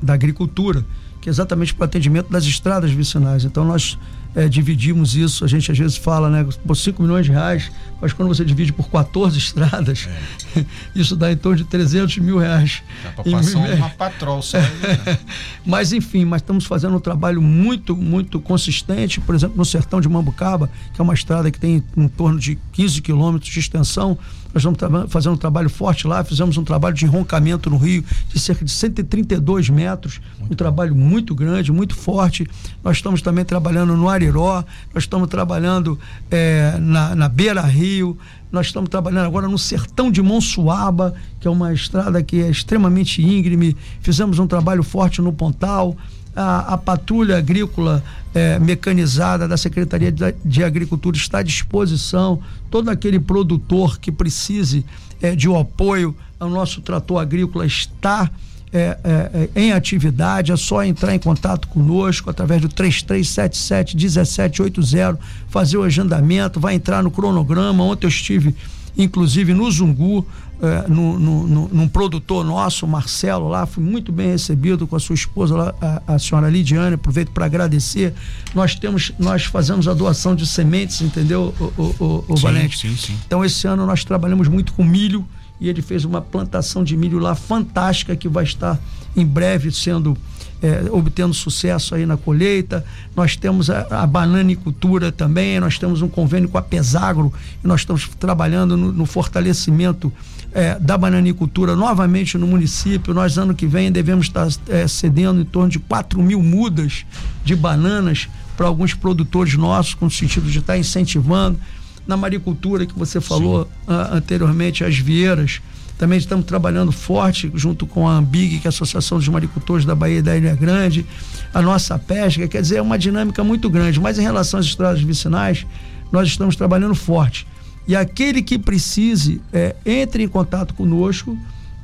da 0.02 0.14
agricultura, 0.14 0.84
que 1.22 1.30
é 1.30 1.32
exatamente 1.32 1.74
para 1.74 1.84
o 1.84 1.86
atendimento 1.86 2.32
das 2.32 2.46
estradas 2.46 2.92
vicinais. 2.92 3.46
Então 3.46 3.64
nós 3.64 3.98
é, 4.36 4.50
dividimos 4.50 5.16
isso, 5.16 5.46
a 5.46 5.48
gente 5.48 5.72
às 5.72 5.78
vezes 5.78 5.96
fala, 5.96 6.30
né, 6.30 6.46
por 6.66 6.76
5 6.76 7.02
milhões 7.02 7.26
de 7.26 7.32
reais, 7.32 7.72
mas 8.02 8.12
quando 8.12 8.28
você 8.28 8.44
divide 8.44 8.74
por 8.74 8.90
14 8.90 9.38
estradas, 9.38 10.10
isso 10.94 11.16
dá 11.16 11.32
em 11.32 11.38
torno 11.38 11.58
de 11.58 11.64
300 11.64 12.18
mil 12.18 12.38
reais. 12.38 12.82
Dá 13.04 13.12
para 13.12 13.32
passar 13.32 13.60
uma 13.60 13.90
patrol 13.92 14.42
só. 14.42 14.58
aí, 14.58 14.64
né? 14.64 15.20
mas 15.66 15.94
enfim, 15.94 16.26
mas 16.26 16.42
estamos 16.42 16.66
fazendo 16.66 16.98
um 16.98 17.00
trabalho 17.00 17.42
muito, 17.42 17.96
muito 17.96 18.40
consistente, 18.40 19.22
por 19.22 19.36
exemplo, 19.36 19.56
no 19.56 19.64
sertão 19.64 20.02
de 20.02 20.10
Mambucaba, 20.10 20.70
que 20.94 21.00
é 21.00 21.04
uma 21.04 21.14
estrada 21.14 21.50
que 21.52 21.60
tem 21.60 21.84
em 21.96 22.08
torno 22.08 22.40
de 22.40 22.58
15 22.74 23.02
quilômetros 23.02 23.52
de 23.52 23.60
extensão. 23.60 24.18
Nós 24.56 24.64
estamos 24.64 25.12
fazendo 25.12 25.34
um 25.34 25.38
trabalho 25.38 25.70
forte 25.70 26.08
lá, 26.08 26.24
fizemos 26.24 26.58
um 26.58 26.64
trabalho 26.64 26.96
de 26.96 27.04
enroncamento 27.04 27.70
no 27.70 27.76
rio 27.76 28.06
de 28.30 28.40
cerca 28.40 28.64
de 28.64 28.72
132 28.72 29.70
metros, 29.70 30.22
um 30.50 30.56
trabalho 30.56 30.96
muito 30.96 31.36
grande, 31.36 31.74
muito 31.74 31.94
forte. 31.94 32.48
Nós 32.82 32.96
estamos 32.96 33.22
também 33.22 33.44
trabalhando 33.44 33.98
no 33.98 34.08
Ariró, 34.08 34.64
nós 34.94 35.04
estamos 35.04 35.28
trabalhando 35.28 36.00
eh, 36.32 36.78
na, 36.80 37.14
na 37.14 37.28
Beira 37.28 37.64
Rio, 37.64 38.18
nós 38.50 38.68
estamos 38.68 38.90
trabalhando 38.90 39.26
agora 39.26 39.50
no 39.50 39.58
sertão 39.58 40.10
de 40.10 40.22
Monsuaba, 40.22 41.14
que 41.42 41.50
é 41.50 41.52
uma 41.52 41.74
estrada 41.74 42.24
que 42.24 42.42
é 42.42 42.50
extremamente 42.50 43.22
íngreme. 43.22 43.76
Fizemos 44.00 44.40
um 44.40 44.48
trabalho 44.48 44.84
forte 44.84 45.22
no 45.22 45.34
Pontal. 45.34 45.98
A, 46.36 46.74
a 46.74 46.78
patrulha 46.78 47.38
agrícola 47.38 48.04
eh, 48.34 48.60
mecanizada 48.60 49.48
da 49.48 49.56
Secretaria 49.56 50.12
de, 50.12 50.36
de 50.44 50.64
Agricultura 50.64 51.16
está 51.16 51.40
à 51.40 51.44
disposição. 51.44 52.42
Todo 52.70 52.90
aquele 52.90 53.20
produtor 53.20 53.98
que 54.00 54.12
precise 54.12 54.86
eh, 55.22 55.36
de 55.36 55.48
um 55.48 55.58
apoio 55.58 56.16
ao 56.40 56.50
nosso 56.50 56.82
trator 56.82 57.22
agrícola 57.22 57.66
está 57.66 58.30
é, 58.74 58.98
é, 59.06 59.50
é, 59.56 59.62
em 59.62 59.72
atividade, 59.72 60.52
é 60.52 60.58
só 60.58 60.84
entrar 60.84 61.16
em 61.16 61.20
contato 61.20 61.66
conosco 61.70 62.30
através 62.30 62.62
do 62.62 62.68
3377 62.68 63.96
1780, 63.96 65.18
fazer 65.48 65.78
o 65.78 65.84
agendamento, 65.84 66.60
vai 66.60 66.76
entrar 66.76 67.02
no 67.02 67.10
cronograma. 67.10 67.86
Ontem 67.86 68.06
eu 68.06 68.10
estive, 68.10 68.54
inclusive, 68.98 69.54
no 69.54 69.70
Zungu, 69.72 70.26
é, 70.62 70.88
no, 70.88 71.20
no, 71.20 71.48
no- 71.48 71.70
num 71.72 71.88
produtor 71.88 72.46
nosso, 72.46 72.88
Marcelo, 72.88 73.50
lá, 73.50 73.66
fui 73.66 73.84
muito 73.84 74.12
bem 74.12 74.28
recebido 74.30 74.88
com 74.88 74.96
a 74.96 75.00
sua 75.00 75.14
esposa, 75.14 75.56
lá, 75.56 75.76
a, 76.08 76.14
a 76.16 76.20
senhora 76.20 76.50
Lidiane, 76.50 76.96
aproveito 76.96 77.30
para 77.32 77.46
agradecer. 77.46 78.14
Nós 78.54 78.74
temos, 78.76 79.12
nós 79.20 79.44
fazemos 79.46 79.88
a 79.88 79.94
doação 79.94 80.34
de 80.36 80.48
sementes, 80.48 81.02
entendeu, 81.02 81.54
o, 81.60 81.64
o, 81.82 81.96
o, 82.00 82.26
o 82.34 82.38
Sim, 82.38 82.44
Valente? 82.44 82.78
sim, 82.78 82.96
sim. 82.96 83.18
Então, 83.28 83.44
esse 83.44 83.68
ano 83.68 83.86
nós 83.86 84.04
trabalhamos 84.06 84.48
muito 84.48 84.72
com 84.74 84.84
milho 84.84 85.26
e 85.60 85.68
ele 85.70 85.82
fez 85.82 86.06
uma 86.06 86.22
plantação 86.22 86.84
de 86.84 86.96
milho 86.96 87.20
lá 87.20 87.36
fantástica 87.36 88.16
que 88.16 88.28
vai 88.30 88.44
estar 88.46 88.80
em 89.16 89.26
breve 89.26 89.72
sendo 89.72 90.18
eh, 90.62 90.86
obtendo 90.92 91.34
sucesso 91.34 91.96
aí 91.96 92.06
na 92.06 92.18
colheita. 92.18 92.86
Nós 93.16 93.36
temos 93.36 93.70
a, 93.70 94.04
a 94.04 94.08
bananicultura 94.08 95.12
também, 95.12 95.60
nós 95.60 95.78
temos 95.78 96.02
um 96.02 96.08
convênio 96.08 96.50
com 96.50 96.58
a 96.58 96.62
Pesagro 96.62 97.32
e 97.64 97.68
nós 97.68 97.82
estamos 97.82 98.10
trabalhando 98.20 98.76
no, 98.76 98.92
no 98.92 99.06
fortalecimento 99.06 100.12
eh, 100.54 100.78
da 100.80 100.98
bananicultura 100.98 101.76
novamente 101.76 102.38
no 102.38 102.48
município. 102.48 103.14
Nós, 103.14 103.38
ano 103.38 103.54
que 103.54 103.68
vem, 103.68 103.92
devemos 103.92 104.28
estar 104.28 104.48
eh, 104.70 104.88
cedendo 104.88 105.42
em 105.42 105.46
torno 105.46 105.70
de 105.70 105.80
4 105.80 106.22
mil 106.22 106.42
mudas 106.42 107.06
de 107.44 107.56
bananas 107.56 108.30
para 108.56 108.68
alguns 108.68 108.94
produtores 108.94 109.56
nossos, 109.56 109.94
com 109.94 110.06
o 110.06 110.12
sentido 110.12 110.50
de 110.50 110.60
estar 110.60 110.78
incentivando 110.78 111.60
na 112.08 112.16
maricultura 112.16 112.86
que 112.86 112.98
você 112.98 113.20
falou 113.20 113.68
ah, 113.88 114.12
anteriormente, 114.14 114.84
as 114.84 114.98
vieiras. 114.98 115.62
Também 115.98 116.18
estamos 116.18 116.46
trabalhando 116.46 116.92
forte 116.92 117.50
junto 117.56 117.88
com 117.88 118.08
a 118.08 118.18
Ambig, 118.18 118.60
que 118.60 118.68
é 118.68 118.70
a 118.70 118.70
Associação 118.70 119.18
dos 119.18 119.28
Maricultores 119.28 119.86
da 119.86 119.96
Bahia 119.96 120.20
e 120.20 120.22
da 120.22 120.36
Ilha 120.36 120.56
Grande, 120.56 121.06
a 121.54 121.62
nossa 121.62 121.98
pesca, 121.98 122.48
quer 122.48 122.62
dizer, 122.62 122.78
é 122.78 122.82
uma 122.82 122.98
dinâmica 123.00 123.44
muito 123.44 123.70
grande. 123.70 124.00
Mas 124.00 124.20
em 124.20 124.22
relação 124.22 124.60
às 124.60 124.66
estradas 124.66 125.02
vicinais, 125.02 125.66
nós 126.12 126.28
estamos 126.28 126.56
trabalhando 126.56 126.94
forte. 126.94 127.48
E 127.88 127.96
aquele 127.96 128.42
que 128.42 128.58
precise, 128.58 129.42
é, 129.54 129.76
entre 129.86 130.24
em 130.24 130.28
contato 130.28 130.74
conosco 130.74 131.38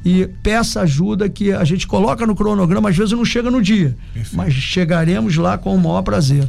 e 0.04 0.28
peça 0.42 0.82
ajuda 0.82 1.30
que 1.30 1.54
a 1.54 1.64
gente 1.64 1.88
coloca 1.88 2.26
no 2.26 2.36
cronograma, 2.36 2.90
às 2.90 2.98
vezes 2.98 3.12
não 3.14 3.24
chega 3.24 3.52
no 3.52 3.62
dia, 3.62 3.96
Perfeito. 4.14 4.36
mas 4.36 4.54
chegaremos 4.54 5.38
lá 5.38 5.58
com 5.58 5.76
o 5.76 5.80
maior 5.80 6.02
prazer. 6.02 6.48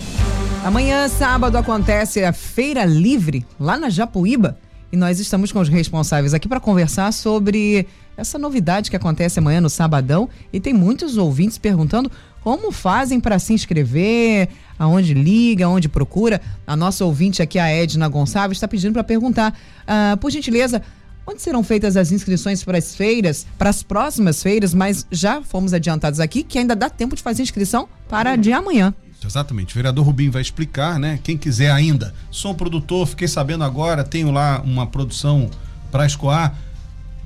Amanhã, 0.64 1.06
sábado, 1.08 1.58
acontece 1.58 2.24
a 2.24 2.32
Feira 2.32 2.84
Livre, 2.84 3.44
lá 3.60 3.76
na 3.76 3.90
Japuíba. 3.90 4.56
E 4.92 4.96
nós 4.96 5.18
estamos 5.18 5.50
com 5.50 5.58
os 5.58 5.70
responsáveis 5.70 6.34
aqui 6.34 6.46
para 6.46 6.60
conversar 6.60 7.10
sobre 7.12 7.86
essa 8.14 8.38
novidade 8.38 8.90
que 8.90 8.96
acontece 8.96 9.38
amanhã 9.38 9.58
no 9.58 9.70
Sabadão. 9.70 10.28
E 10.52 10.60
tem 10.60 10.74
muitos 10.74 11.16
ouvintes 11.16 11.56
perguntando 11.56 12.12
como 12.42 12.70
fazem 12.70 13.18
para 13.18 13.38
se 13.38 13.54
inscrever, 13.54 14.50
aonde 14.78 15.14
liga, 15.14 15.64
aonde 15.64 15.88
procura. 15.88 16.42
A 16.66 16.76
nossa 16.76 17.06
ouvinte 17.06 17.40
aqui, 17.40 17.58
a 17.58 17.68
Edna 17.68 18.06
Gonçalves, 18.06 18.58
está 18.58 18.68
pedindo 18.68 18.92
para 18.92 19.02
perguntar, 19.02 19.58
ah, 19.86 20.18
por 20.20 20.30
gentileza, 20.30 20.82
onde 21.26 21.40
serão 21.40 21.62
feitas 21.62 21.96
as 21.96 22.12
inscrições 22.12 22.62
para 22.62 22.76
as 22.76 22.94
feiras, 22.94 23.46
para 23.56 23.70
as 23.70 23.82
próximas 23.82 24.42
feiras, 24.42 24.74
mas 24.74 25.06
já 25.10 25.40
fomos 25.40 25.72
adiantados 25.72 26.20
aqui 26.20 26.42
que 26.42 26.58
ainda 26.58 26.76
dá 26.76 26.90
tempo 26.90 27.16
de 27.16 27.22
fazer 27.22 27.42
inscrição 27.42 27.88
para 28.08 28.36
de 28.36 28.52
amanhã. 28.52 28.92
Exatamente. 29.26 29.74
O 29.74 29.76
vereador 29.76 30.04
Rubinho 30.04 30.32
vai 30.32 30.42
explicar, 30.42 30.98
né? 30.98 31.18
Quem 31.22 31.36
quiser 31.36 31.70
ainda. 31.70 32.14
Sou 32.30 32.52
um 32.52 32.54
produtor, 32.54 33.06
fiquei 33.06 33.28
sabendo 33.28 33.64
agora, 33.64 34.04
tenho 34.04 34.30
lá 34.30 34.60
uma 34.64 34.86
produção 34.86 35.50
para 35.90 36.06
escoar. 36.06 36.56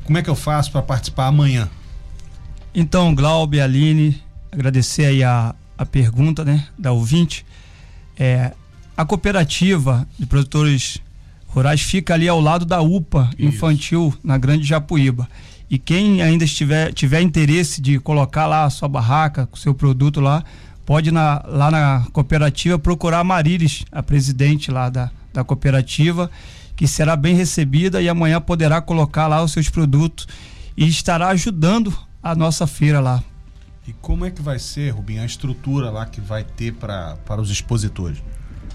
Como 0.05 0.19
é 0.19 0.23
que 0.23 0.31
eu 0.31 0.37
faço 0.37 0.71
para 0.71 0.83
participar 0.83 1.27
amanhã? 1.27 1.69
Então, 2.75 3.15
Glaube, 3.15 3.61
Aline, 3.61 4.23
agradecer 4.53 5.07
aí 5.07 5.25
a, 5.25 5.55
a 5.77 5.87
pergunta 5.87 6.45
né, 6.45 6.67
da 6.79 6.93
ouvinte. 6.93 7.45
É, 8.17 8.53
a 8.97 9.05
cooperativa 9.05 10.07
de 10.19 10.27
produtores 10.27 10.99
rurais 11.47 11.81
fica 11.81 12.15
ali 12.15 12.29
ao 12.29 12.41
lado 12.41 12.65
da 12.65 12.81
UPA 12.81 13.31
Isso. 13.39 13.49
infantil 13.49 14.15
na 14.23 14.37
Grande 14.39 14.65
Japuíba. 14.65 15.29
E 15.69 15.79
quem 15.79 16.23
ainda 16.23 16.45
estiver, 16.45 16.93
tiver 16.93 17.21
interesse 17.21 17.81
de 17.81 17.99
colocar 17.99 18.47
lá 18.47 18.65
a 18.65 18.71
sua 18.71 18.89
barraca, 18.89 19.47
com 19.47 19.57
o 19.57 19.59
seu 19.59 19.75
produto 19.75 20.21
lá, 20.21 20.45
pode 20.87 21.11
na, 21.11 21.43
lá 21.45 21.71
na 21.71 22.07
cooperativa 22.13 22.79
procurar 22.79 23.19
a 23.19 23.25
Marilis, 23.25 23.85
a 23.91 24.03
presidente 24.03 24.71
lá 24.71 24.89
da, 24.89 25.11
da 25.35 25.43
cooperativa, 25.43 26.31
que 26.77 26.87
será 26.87 27.17
bem 27.17 27.35
recebida 27.35 28.01
e 28.01 28.09
amanhã 28.09 28.41
poderá 28.41 28.81
colocar 28.81 29.27
lá 29.27 29.43
os 29.43 29.51
seus 29.51 29.69
produtos 29.69 30.29
e 30.77 30.87
estará 30.87 31.29
ajudando 31.29 31.93
a 32.23 32.35
nossa 32.35 32.67
feira 32.67 33.01
lá. 33.01 33.23
E 33.87 33.93
como 33.95 34.25
é 34.25 34.31
que 34.31 34.41
vai 34.41 34.59
ser, 34.59 34.91
Rubinho, 34.91 35.23
a 35.23 35.27
estrutura 35.27 35.91
lá 35.91 36.07
que 36.07 36.21
vai 36.21 36.45
ter 36.45 36.73
pra, 36.73 37.17
para 37.27 37.41
os 37.41 37.51
expositores? 37.51 38.23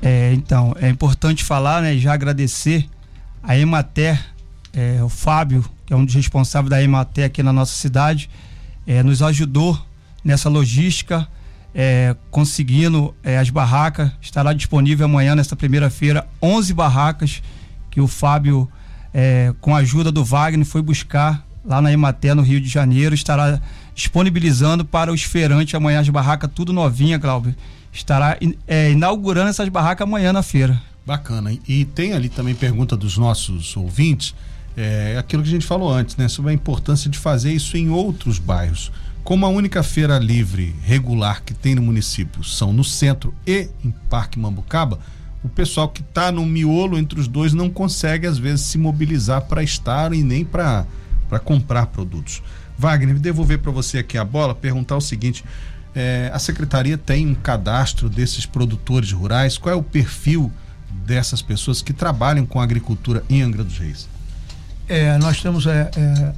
É, 0.02 0.34
então, 0.34 0.76
é 0.80 0.90
importante 0.90 1.44
falar, 1.44 1.82
né, 1.82 1.96
e 1.96 2.00
já 2.00 2.14
agradecer 2.14 2.90
a 3.42 3.58
Emater, 3.58 4.20
é, 4.74 5.02
o 5.04 5.10
Fábio, 5.10 5.64
que 5.86 5.94
é 5.94 5.96
um 5.96 6.04
dos 6.04 6.16
responsáveis 6.16 6.70
da 6.70 6.82
Emater 6.82 7.26
aqui 7.26 7.44
na 7.44 7.54
nossa 7.54 7.76
cidade, 7.76 8.30
é, 8.86 9.02
nos 9.04 9.22
ajudou 9.22 9.80
nessa 10.24 10.50
logística, 10.50 11.28
é, 11.74 12.16
conseguindo 12.30 13.14
é, 13.24 13.38
as 13.38 13.50
barracas. 13.50 14.12
Estará 14.22 14.54
disponível 14.54 15.06
amanhã, 15.06 15.36
nesta 15.36 15.56
primeira 15.56 15.90
feira, 15.90 16.28
11 16.42 16.74
barracas 16.74 17.42
que 17.90 18.00
o 18.00 18.08
Fábio 18.08 18.70
é, 19.14 19.54
com 19.60 19.76
a 19.76 19.80
ajuda 19.80 20.12
do 20.12 20.24
Wagner, 20.24 20.66
foi 20.66 20.82
buscar 20.82 21.46
lá 21.64 21.82
na 21.82 21.92
Ematé, 21.92 22.34
no 22.34 22.42
Rio 22.42 22.60
de 22.60 22.68
Janeiro, 22.68 23.14
estará 23.14 23.62
disponibilizando 23.94 24.84
para 24.86 25.12
os 25.12 25.24
feirantes 25.24 25.76
amanhã 25.76 26.00
as 26.00 26.10
barracas 26.10 26.50
tudo 26.54 26.74
novinha, 26.74 27.18
Glauber. 27.18 27.56
Estará 27.92 28.38
é, 28.68 28.92
inaugurando 28.92 29.50
essas 29.50 29.68
barracas 29.70 30.08
amanhã 30.08 30.32
na 30.32 30.42
feira. 30.42 30.82
Bacana. 31.06 31.52
E 31.68 31.86
tem 31.86 32.14
ali 32.14 32.30
também 32.30 32.56
pergunta 32.56 32.96
dos 32.96 33.18
nossos 33.18 33.76
ouvintes, 33.76 34.34
é 34.78 35.18
aquilo 35.20 35.44
que 35.44 35.50
a 35.50 35.52
gente 35.52 35.66
falou 35.66 35.92
antes, 35.92 36.16
né? 36.16 36.30
Sobre 36.30 36.52
a 36.52 36.54
importância 36.54 37.10
de 37.10 37.18
fazer 37.18 37.52
isso 37.52 37.76
em 37.76 37.90
outros 37.90 38.40
bairros. 38.40 38.92
Como 39.24 39.46
a 39.46 39.50
única 39.50 39.84
feira 39.84 40.18
livre 40.18 40.76
regular 40.84 41.44
que 41.44 41.54
tem 41.54 41.76
no 41.76 41.82
município 41.82 42.44
são 42.44 42.74
no 42.74 42.84
centro 42.84 43.34
e 43.46 43.70
em 43.84 43.92
Parque 44.10 44.40
Mambucaba, 44.40 45.00
o 45.44 45.50
pessoal 45.50 45.90
que 45.90 46.02
está 46.02 46.32
no 46.32 46.46
miolo 46.46 46.98
entre 46.98 47.20
os 47.20 47.28
dois 47.28 47.54
não 47.54 47.70
consegue, 47.70 48.28
às 48.28 48.38
vezes, 48.38 48.62
se 48.66 48.78
mobilizar 48.78 49.42
para 49.44 49.64
estar 49.64 50.14
e 50.14 50.24
nem 50.24 50.44
para 50.44 50.86
comprar 51.44 51.88
produtos. 51.88 52.42
Wagner, 52.78 53.20
devolver 53.20 53.60
para 53.60 53.72
você 53.72 54.00
aqui 54.00 54.18
a 54.18 54.26
bola, 54.26 54.56
perguntar 54.56 54.98
o 54.98 55.02
seguinte: 55.02 55.44
é, 55.96 56.32
a 56.34 56.40
secretaria 56.40 56.98
tem 56.98 57.28
um 57.28 57.36
cadastro 57.36 58.10
desses 58.10 58.46
produtores 58.46 59.12
rurais? 59.12 59.58
Qual 59.58 59.74
é 59.74 59.76
o 59.76 59.84
perfil 59.84 60.52
dessas 61.06 61.42
pessoas 61.42 61.82
que 61.82 61.94
trabalham 61.94 62.46
com 62.46 62.60
agricultura 62.60 63.24
em 63.30 63.42
Angra 63.42 63.64
dos 63.64 63.78
Reis? 63.78 64.10
É, 64.88 65.18
nós 65.20 65.42
temos 65.42 65.66
é, 65.68 66.34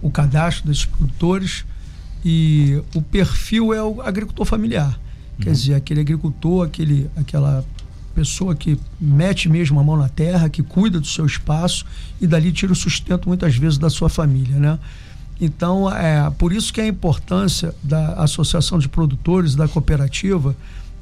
o 0.00 0.10
cadastro 0.10 0.68
desses 0.68 0.84
produtores 0.84 1.64
e 2.24 2.82
o 2.94 3.02
perfil 3.02 3.72
é 3.72 3.82
o 3.82 4.00
agricultor 4.00 4.44
familiar. 4.44 4.88
Uhum. 5.38 5.44
Quer 5.44 5.52
dizer, 5.52 5.74
aquele 5.74 6.00
agricultor, 6.00 6.66
aquele, 6.66 7.10
aquela 7.16 7.64
pessoa 8.14 8.54
que 8.54 8.78
mete 9.00 9.48
mesmo 9.48 9.78
a 9.78 9.84
mão 9.84 9.96
na 9.96 10.08
terra, 10.08 10.48
que 10.48 10.62
cuida 10.62 10.98
do 10.98 11.06
seu 11.06 11.24
espaço 11.24 11.86
e 12.20 12.26
dali 12.26 12.50
tira 12.50 12.72
o 12.72 12.76
sustento 12.76 13.28
muitas 13.28 13.56
vezes 13.56 13.78
da 13.78 13.88
sua 13.88 14.08
família, 14.08 14.56
né? 14.56 14.78
Então, 15.40 15.88
é 15.94 16.28
por 16.36 16.52
isso 16.52 16.72
que 16.72 16.80
a 16.80 16.86
importância 16.86 17.72
da 17.82 18.14
Associação 18.14 18.78
de 18.78 18.88
Produtores, 18.88 19.54
da 19.54 19.68
cooperativa, 19.68 20.56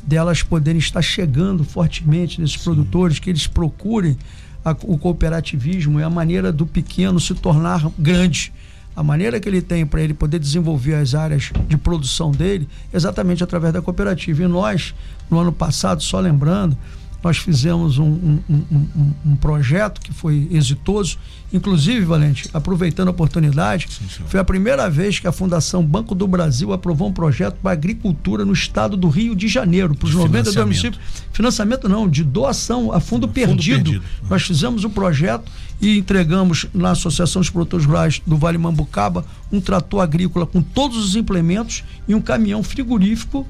delas 0.06 0.42
poderem 0.42 0.78
estar 0.78 1.00
chegando 1.00 1.64
fortemente 1.64 2.38
nesses 2.40 2.58
Sim. 2.58 2.64
produtores, 2.64 3.18
que 3.18 3.30
eles 3.30 3.46
procurem 3.46 4.16
a, 4.62 4.72
o 4.82 4.98
cooperativismo, 4.98 5.98
é 5.98 6.04
a 6.04 6.10
maneira 6.10 6.52
do 6.52 6.66
pequeno 6.66 7.18
se 7.18 7.34
tornar 7.34 7.90
grande. 7.98 8.52
A 8.96 9.02
maneira 9.02 9.38
que 9.38 9.48
ele 9.48 9.60
tem 9.60 9.84
para 9.84 10.00
ele 10.00 10.14
poder 10.14 10.38
desenvolver 10.38 10.94
as 10.94 11.14
áreas 11.14 11.52
de 11.68 11.76
produção 11.76 12.30
dele, 12.30 12.66
exatamente 12.92 13.44
através 13.44 13.74
da 13.74 13.82
cooperativa. 13.82 14.42
E 14.42 14.48
nós, 14.48 14.94
no 15.30 15.38
ano 15.38 15.52
passado, 15.52 16.02
só 16.02 16.18
lembrando, 16.18 16.76
nós 17.22 17.38
fizemos 17.38 17.98
um, 17.98 18.04
um, 18.04 18.40
um, 18.48 19.12
um, 19.26 19.36
projeto 19.36 20.00
que 20.00 20.12
foi 20.12 20.48
exitoso. 20.50 21.18
Inclusive, 21.52 22.04
Valente, 22.04 22.48
aproveitando 22.52 23.08
a 23.08 23.10
oportunidade, 23.10 23.88
sim, 23.90 24.22
foi 24.26 24.38
a 24.38 24.44
primeira 24.44 24.88
vez 24.88 25.18
que 25.18 25.26
a 25.26 25.32
Fundação 25.32 25.84
Banco 25.84 26.14
do 26.14 26.26
Brasil 26.26 26.72
aprovou 26.72 27.08
um 27.08 27.12
projeto 27.12 27.56
para 27.62 27.72
agricultura 27.72 28.44
no 28.44 28.52
estado 28.52 28.96
do 28.96 29.08
Rio 29.08 29.34
de 29.34 29.48
Janeiro, 29.48 29.94
para 29.94 30.06
os 30.06 30.14
92 30.14 30.56
municípios. 30.56 31.00
Financiamento 31.32 31.88
não, 31.88 32.08
de 32.08 32.22
doação 32.22 32.92
a 32.92 33.00
fundo, 33.00 33.28
perdido. 33.28 33.90
fundo 33.90 34.00
perdido. 34.00 34.04
Nós 34.28 34.42
fizemos 34.42 34.84
o 34.84 34.90
projeto 34.90 35.50
e 35.80 35.98
entregamos 35.98 36.66
na 36.72 36.90
Associação 36.90 37.40
dos 37.40 37.50
Produtores 37.50 37.86
Rurais 37.86 38.22
do 38.26 38.36
Vale 38.36 38.58
Mambucaba 38.58 39.24
um 39.50 39.60
trator 39.60 40.00
agrícola 40.00 40.46
com 40.46 40.62
todos 40.62 40.96
os 40.96 41.16
implementos 41.16 41.84
e 42.06 42.14
um 42.14 42.20
caminhão 42.20 42.62
frigorífico 42.62 43.46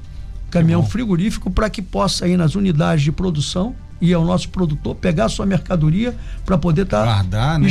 caminhão 0.49 0.85
frigorífico 0.85 1.51
para 1.51 1.69
que 1.69 1.81
possa 1.81 2.27
ir 2.27 2.37
nas 2.37 2.55
unidades 2.55 3.03
de 3.03 3.11
produção 3.11 3.75
e 3.99 4.13
ao 4.13 4.23
nosso 4.23 4.49
produtor 4.49 4.95
pegar 4.95 5.27
sua 5.29 5.45
mercadoria 5.45 6.15
para 6.45 6.57
poder 6.57 6.83
estar 6.83 7.03
tá 7.05 7.57
né? 7.57 7.67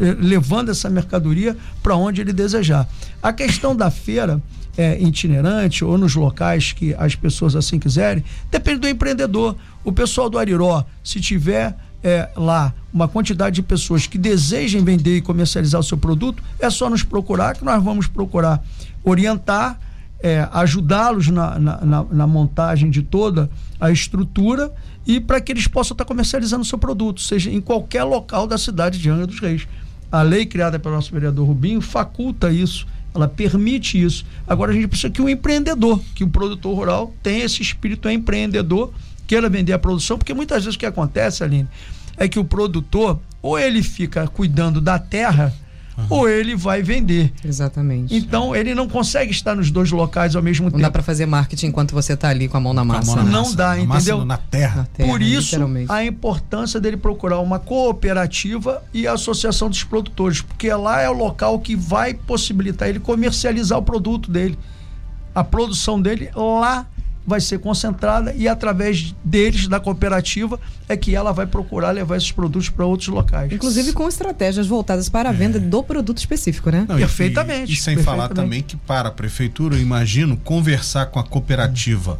Eh, 0.00 0.16
levando 0.18 0.70
essa 0.70 0.90
mercadoria 0.90 1.56
para 1.82 1.94
onde 1.96 2.20
ele 2.20 2.32
desejar. 2.32 2.88
A 3.22 3.32
questão 3.32 3.74
da 3.74 3.90
feira 3.90 4.42
é, 4.76 5.00
itinerante 5.00 5.84
ou 5.84 5.98
nos 5.98 6.14
locais 6.14 6.72
que 6.72 6.94
as 6.94 7.14
pessoas 7.14 7.54
assim 7.54 7.78
quiserem, 7.78 8.24
depende 8.50 8.80
do 8.80 8.88
empreendedor. 8.88 9.56
O 9.84 9.92
pessoal 9.92 10.30
do 10.30 10.38
Ariró, 10.38 10.84
se 11.04 11.20
tiver 11.20 11.76
é, 12.02 12.28
lá 12.36 12.72
uma 12.92 13.06
quantidade 13.06 13.56
de 13.56 13.62
pessoas 13.62 14.06
que 14.06 14.18
desejem 14.18 14.82
vender 14.82 15.18
e 15.18 15.20
comercializar 15.20 15.80
o 15.80 15.84
seu 15.84 15.96
produto, 15.96 16.42
é 16.58 16.68
só 16.70 16.88
nos 16.88 17.02
procurar 17.02 17.54
que 17.54 17.64
nós 17.64 17.82
vamos 17.82 18.06
procurar 18.06 18.62
orientar 19.04 19.78
é, 20.22 20.48
ajudá-los 20.52 21.28
na, 21.28 21.58
na, 21.58 22.04
na, 22.04 22.26
montagem 22.28 22.88
de 22.88 23.02
toda 23.02 23.50
a 23.80 23.90
estrutura 23.90 24.72
e 25.04 25.20
para 25.20 25.40
que 25.40 25.50
eles 25.50 25.66
possam 25.66 25.94
estar 25.94 26.04
comercializando 26.04 26.62
o 26.62 26.64
seu 26.64 26.78
produto, 26.78 27.20
seja 27.20 27.50
em 27.50 27.60
qualquer 27.60 28.04
local 28.04 28.46
da 28.46 28.56
cidade 28.56 29.00
de 29.00 29.10
Angra 29.10 29.26
dos 29.26 29.40
Reis. 29.40 29.66
A 30.12 30.22
lei 30.22 30.46
criada 30.46 30.78
pelo 30.78 30.94
nosso 30.94 31.12
vereador 31.12 31.48
Rubinho 31.48 31.80
faculta 31.80 32.52
isso, 32.52 32.86
ela 33.12 33.26
permite 33.26 34.00
isso. 34.00 34.24
Agora 34.46 34.70
a 34.70 34.74
gente 34.74 34.86
precisa 34.86 35.10
que 35.10 35.20
o 35.20 35.28
empreendedor, 35.28 36.00
que 36.14 36.22
o 36.22 36.28
produtor 36.28 36.76
rural 36.76 37.12
tenha 37.20 37.44
esse 37.44 37.60
espírito 37.60 38.08
empreendedor, 38.08 38.92
queira 39.26 39.48
vender 39.48 39.72
a 39.72 39.78
produção, 39.78 40.16
porque 40.16 40.32
muitas 40.32 40.64
vezes 40.64 40.76
o 40.76 40.78
que 40.78 40.86
acontece, 40.86 41.42
Aline, 41.42 41.66
é 42.16 42.28
que 42.28 42.38
o 42.38 42.44
produtor 42.44 43.18
ou 43.40 43.58
ele 43.58 43.82
fica 43.82 44.28
cuidando 44.28 44.80
da 44.80 45.00
terra 45.00 45.52
uhum. 45.96 46.06
ou 46.08 46.28
ele 46.28 46.54
vai 46.54 46.82
vender. 46.82 47.32
Exatamente. 47.44 48.14
Então 48.14 48.54
ele 48.54 48.74
não 48.74 48.88
consegue 48.88 49.30
estar 49.30 49.54
nos 49.54 49.70
dois 49.70 49.90
locais 49.90 50.36
ao 50.36 50.42
mesmo 50.42 50.64
não 50.64 50.70
tempo. 50.70 50.78
Não 50.78 50.88
dá 50.88 50.90
para 50.90 51.02
fazer 51.02 51.26
marketing 51.26 51.66
enquanto 51.66 51.92
você 51.92 52.14
está 52.14 52.28
ali 52.28 52.48
com 52.48 52.56
a 52.56 52.60
mão 52.60 52.72
na 52.72 52.84
massa. 52.84 53.16
Mão 53.16 53.24
na 53.24 53.30
não 53.30 53.54
dá, 53.54 53.76
na 53.76 53.82
entendeu? 53.82 54.24
na, 54.24 54.36
terra. 54.36 54.76
na 54.76 54.84
terra. 54.84 55.08
Por 55.08 55.22
isso 55.22 55.56
a 55.88 56.04
importância 56.04 56.80
dele 56.80 56.96
procurar 56.96 57.40
uma 57.40 57.58
cooperativa 57.58 58.82
e 58.92 59.06
a 59.06 59.12
associação 59.12 59.68
dos 59.68 59.84
produtores, 59.84 60.40
porque 60.40 60.72
lá 60.72 61.00
é 61.00 61.08
o 61.08 61.12
local 61.12 61.58
que 61.58 61.76
vai 61.76 62.14
possibilitar 62.14 62.88
ele 62.88 63.00
comercializar 63.00 63.78
o 63.78 63.82
produto 63.82 64.30
dele. 64.30 64.58
A 65.34 65.42
produção 65.42 66.00
dele 66.00 66.30
lá 66.34 66.86
vai 67.26 67.40
ser 67.40 67.58
concentrada 67.58 68.34
e 68.36 68.48
através 68.48 69.14
deles, 69.24 69.68
da 69.68 69.78
cooperativa, 69.78 70.58
é 70.88 70.96
que 70.96 71.14
ela 71.14 71.32
vai 71.32 71.46
procurar 71.46 71.90
levar 71.90 72.16
esses 72.16 72.32
produtos 72.32 72.68
para 72.68 72.84
outros 72.84 73.08
locais. 73.08 73.52
Inclusive 73.52 73.92
com 73.92 74.08
estratégias 74.08 74.66
voltadas 74.66 75.08
para 75.08 75.28
a 75.28 75.32
venda 75.32 75.58
é. 75.58 75.60
do 75.60 75.82
produto 75.82 76.18
específico, 76.18 76.70
né? 76.70 76.84
Não, 76.88 76.96
perfeitamente. 76.96 77.70
E, 77.70 77.74
e 77.74 77.76
sem 77.76 77.94
perfeitamente. 77.94 78.04
falar 78.04 78.28
também 78.28 78.62
que 78.62 78.76
para 78.76 79.08
a 79.08 79.12
prefeitura, 79.12 79.76
eu 79.76 79.80
imagino, 79.80 80.36
conversar 80.36 81.06
com 81.06 81.18
a 81.18 81.24
cooperativa 81.24 82.18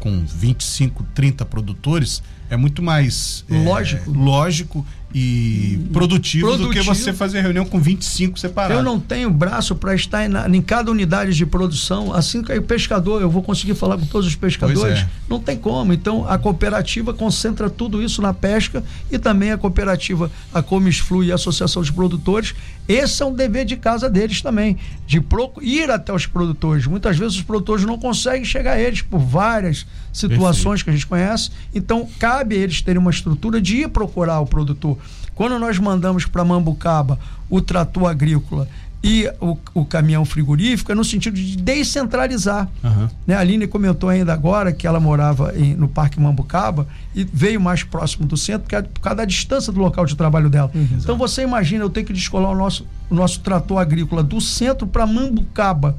com 0.00 0.24
25, 0.24 1.04
30 1.14 1.44
produtores 1.44 2.22
é 2.48 2.56
muito 2.56 2.82
mais 2.82 3.44
lógico, 3.48 4.10
é, 4.10 4.18
lógico 4.18 4.86
e 5.12 5.80
produtivo, 5.92 6.46
produtivo, 6.46 6.68
do 6.68 6.70
que 6.70 6.80
você 6.82 7.12
fazer 7.12 7.40
reunião 7.40 7.64
com 7.64 7.80
25 7.80 8.38
separados. 8.38 8.76
Eu 8.76 8.82
não 8.82 9.00
tenho 9.00 9.28
braço 9.28 9.74
para 9.74 9.94
estar 9.94 10.24
em, 10.24 10.56
em, 10.56 10.62
cada 10.62 10.90
unidade 10.90 11.34
de 11.34 11.44
produção. 11.44 12.12
Assim 12.12 12.42
que 12.42 12.52
o 12.52 12.62
pescador, 12.62 13.20
eu 13.20 13.28
vou 13.28 13.42
conseguir 13.42 13.74
falar 13.74 13.98
com 13.98 14.06
todos 14.06 14.26
os 14.26 14.36
pescadores. 14.36 15.00
É. 15.00 15.08
Não 15.28 15.40
tem 15.40 15.56
como. 15.56 15.92
Então 15.92 16.28
a 16.28 16.38
cooperativa 16.38 17.12
concentra 17.12 17.68
tudo 17.68 18.00
isso 18.02 18.22
na 18.22 18.32
pesca 18.32 18.84
e 19.10 19.18
também 19.18 19.50
a 19.50 19.58
cooperativa, 19.58 20.30
a 20.54 20.62
Comisflu 20.62 21.24
e 21.24 21.32
a 21.32 21.34
Associação 21.34 21.82
de 21.82 21.92
Produtores. 21.92 22.54
Esse 22.86 23.22
é 23.22 23.26
um 23.26 23.32
dever 23.32 23.64
de 23.64 23.76
casa 23.76 24.10
deles 24.10 24.42
também, 24.42 24.76
de 25.06 25.22
ir 25.62 25.90
até 25.90 26.12
os 26.12 26.26
produtores. 26.26 26.86
Muitas 26.86 27.16
vezes 27.16 27.36
os 27.36 27.42
produtores 27.42 27.84
não 27.84 27.96
conseguem 27.96 28.44
chegar 28.44 28.72
a 28.72 28.80
eles 28.80 29.02
por 29.02 29.20
várias 29.20 29.86
situações 30.12 30.82
Perfeito. 30.82 30.84
que 30.84 30.90
a 30.90 30.92
gente 30.92 31.06
conhece. 31.06 31.50
Então 31.74 32.08
cabe 32.18 32.56
a 32.56 32.58
eles 32.58 32.80
terem 32.82 33.00
uma 33.00 33.10
estrutura 33.10 33.60
de 33.60 33.78
ir 33.78 33.88
procurar 33.88 34.40
o 34.40 34.46
produtor. 34.46 34.98
Quando 35.40 35.58
nós 35.58 35.78
mandamos 35.78 36.26
para 36.26 36.44
Mambucaba 36.44 37.18
o 37.48 37.62
trator 37.62 38.10
agrícola 38.10 38.68
e 39.02 39.26
o, 39.40 39.56
o, 39.72 39.86
caminhão 39.86 40.22
frigorífico 40.22 40.92
é 40.92 40.94
no 40.94 41.02
sentido 41.02 41.34
de 41.34 41.56
descentralizar. 41.56 42.68
Uhum. 42.84 43.08
Né? 43.26 43.34
A 43.34 43.40
Aline 43.40 43.66
comentou 43.66 44.10
ainda 44.10 44.34
agora 44.34 44.70
que 44.70 44.86
ela 44.86 45.00
morava 45.00 45.54
em, 45.56 45.74
no 45.74 45.88
Parque 45.88 46.20
Mambucaba 46.20 46.86
e 47.14 47.24
veio 47.24 47.58
mais 47.58 47.82
próximo 47.82 48.26
do 48.26 48.36
centro 48.36 48.64
por 48.64 48.68
causa, 48.68 48.88
por 48.92 49.00
causa 49.00 49.16
da 49.16 49.24
distância 49.24 49.72
do 49.72 49.80
local 49.80 50.04
de 50.04 50.14
trabalho 50.14 50.50
dela. 50.50 50.70
Uhum. 50.74 50.98
Então 50.98 51.16
você 51.16 51.40
imagina 51.40 51.84
eu 51.84 51.88
ter 51.88 52.04
que 52.04 52.12
descolar 52.12 52.50
o 52.50 52.54
nosso, 52.54 52.86
o 53.08 53.14
nosso 53.14 53.40
trator 53.40 53.78
agrícola 53.78 54.22
do 54.22 54.42
centro 54.42 54.86
para 54.86 55.06
Mambucaba 55.06 55.96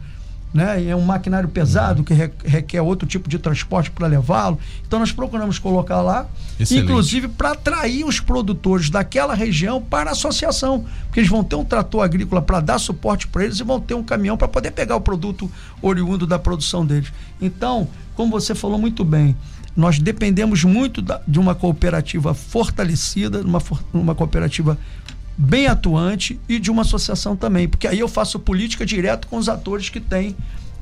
né? 0.53 0.85
é 0.85 0.95
um 0.95 1.01
maquinário 1.01 1.47
pesado 1.47 2.03
que 2.03 2.13
requer 2.13 2.81
outro 2.81 3.07
tipo 3.07 3.29
de 3.29 3.39
transporte 3.39 3.89
para 3.91 4.07
levá-lo. 4.07 4.59
Então 4.85 4.99
nós 4.99 5.11
procuramos 5.11 5.57
colocar 5.59 6.01
lá, 6.01 6.27
Excelente. 6.59 6.85
inclusive 6.85 7.27
para 7.27 7.51
atrair 7.51 8.05
os 8.05 8.19
produtores 8.19 8.89
daquela 8.89 9.33
região 9.33 9.81
para 9.81 10.09
a 10.09 10.13
associação, 10.13 10.85
porque 11.05 11.19
eles 11.19 11.29
vão 11.29 11.43
ter 11.43 11.55
um 11.55 11.63
trator 11.63 12.03
agrícola 12.03 12.41
para 12.41 12.59
dar 12.59 12.79
suporte 12.79 13.27
para 13.27 13.45
eles 13.45 13.59
e 13.59 13.63
vão 13.63 13.79
ter 13.79 13.93
um 13.93 14.03
caminhão 14.03 14.37
para 14.37 14.47
poder 14.47 14.71
pegar 14.71 14.95
o 14.95 15.01
produto 15.01 15.49
oriundo 15.81 16.27
da 16.27 16.37
produção 16.37 16.85
deles. 16.85 17.11
Então, 17.41 17.87
como 18.15 18.31
você 18.31 18.53
falou 18.53 18.77
muito 18.77 19.03
bem, 19.05 19.35
nós 19.75 19.99
dependemos 19.99 20.63
muito 20.63 21.01
da, 21.01 21.21
de 21.25 21.39
uma 21.39 21.55
cooperativa 21.55 22.33
fortalecida, 22.33 23.41
uma, 23.41 23.61
uma 23.93 24.13
cooperativa 24.13 24.77
bem 25.41 25.65
atuante 25.65 26.39
e 26.47 26.59
de 26.59 26.69
uma 26.69 26.83
associação 26.83 27.35
também, 27.35 27.67
porque 27.67 27.87
aí 27.87 27.99
eu 27.99 28.07
faço 28.07 28.39
política 28.39 28.85
direto 28.85 29.27
com 29.27 29.37
os 29.37 29.49
atores 29.49 29.89
que 29.89 29.99
têm 29.99 30.35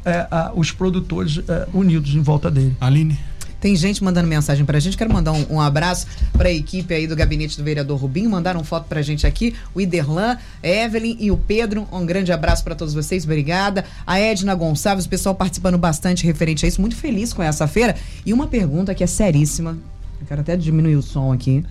é, 0.03 0.27
a, 0.29 0.51
os 0.53 0.71
produtores 0.71 1.39
é, 1.47 1.67
unidos 1.73 2.13
em 2.13 2.21
volta 2.21 2.51
dele. 2.51 2.75
Aline? 2.81 3.17
Tem 3.61 3.75
gente 3.75 4.01
mandando 4.03 4.27
mensagem 4.27 4.65
pra 4.65 4.79
gente. 4.79 4.97
Quero 4.97 5.11
mandar 5.11 5.33
um, 5.33 5.45
um 5.49 5.61
abraço 5.61 6.07
pra 6.31 6.49
equipe 6.49 6.93
aí 6.93 7.05
do 7.07 7.15
gabinete 7.15 7.57
do 7.57 7.63
vereador 7.63 7.99
Rubinho. 7.99 8.29
Mandaram 8.29 8.63
foto 8.63 8.87
pra 8.87 9.01
gente 9.01 9.27
aqui. 9.27 9.53
O 9.75 9.81
Iderlan, 9.81 10.37
Evelyn 10.63 11.17
e 11.19 11.29
o 11.29 11.37
Pedro. 11.37 11.85
Um 11.91 12.05
grande 12.05 12.31
abraço 12.31 12.63
pra 12.63 12.73
todos 12.73 12.93
vocês. 12.93 13.25
Obrigada. 13.25 13.83
A 14.07 14.17
Edna 14.17 14.55
Gonçalves, 14.55 15.05
o 15.05 15.09
pessoal 15.09 15.35
participando 15.35 15.77
bastante 15.77 16.25
referente 16.25 16.65
a 16.65 16.69
isso. 16.69 16.79
Muito 16.79 16.95
feliz 16.95 17.33
com 17.33 17.43
essa 17.43 17.67
feira. 17.67 17.97
E 18.25 18.31
uma 18.31 18.47
pergunta 18.47 18.95
que 18.95 19.03
é 19.03 19.07
seríssima. 19.07 19.77
Eu 20.21 20.25
quero 20.25 20.39
até 20.39 20.55
diminuir 20.55 20.95
o 20.95 21.01
som 21.01 21.33
aqui. 21.33 21.65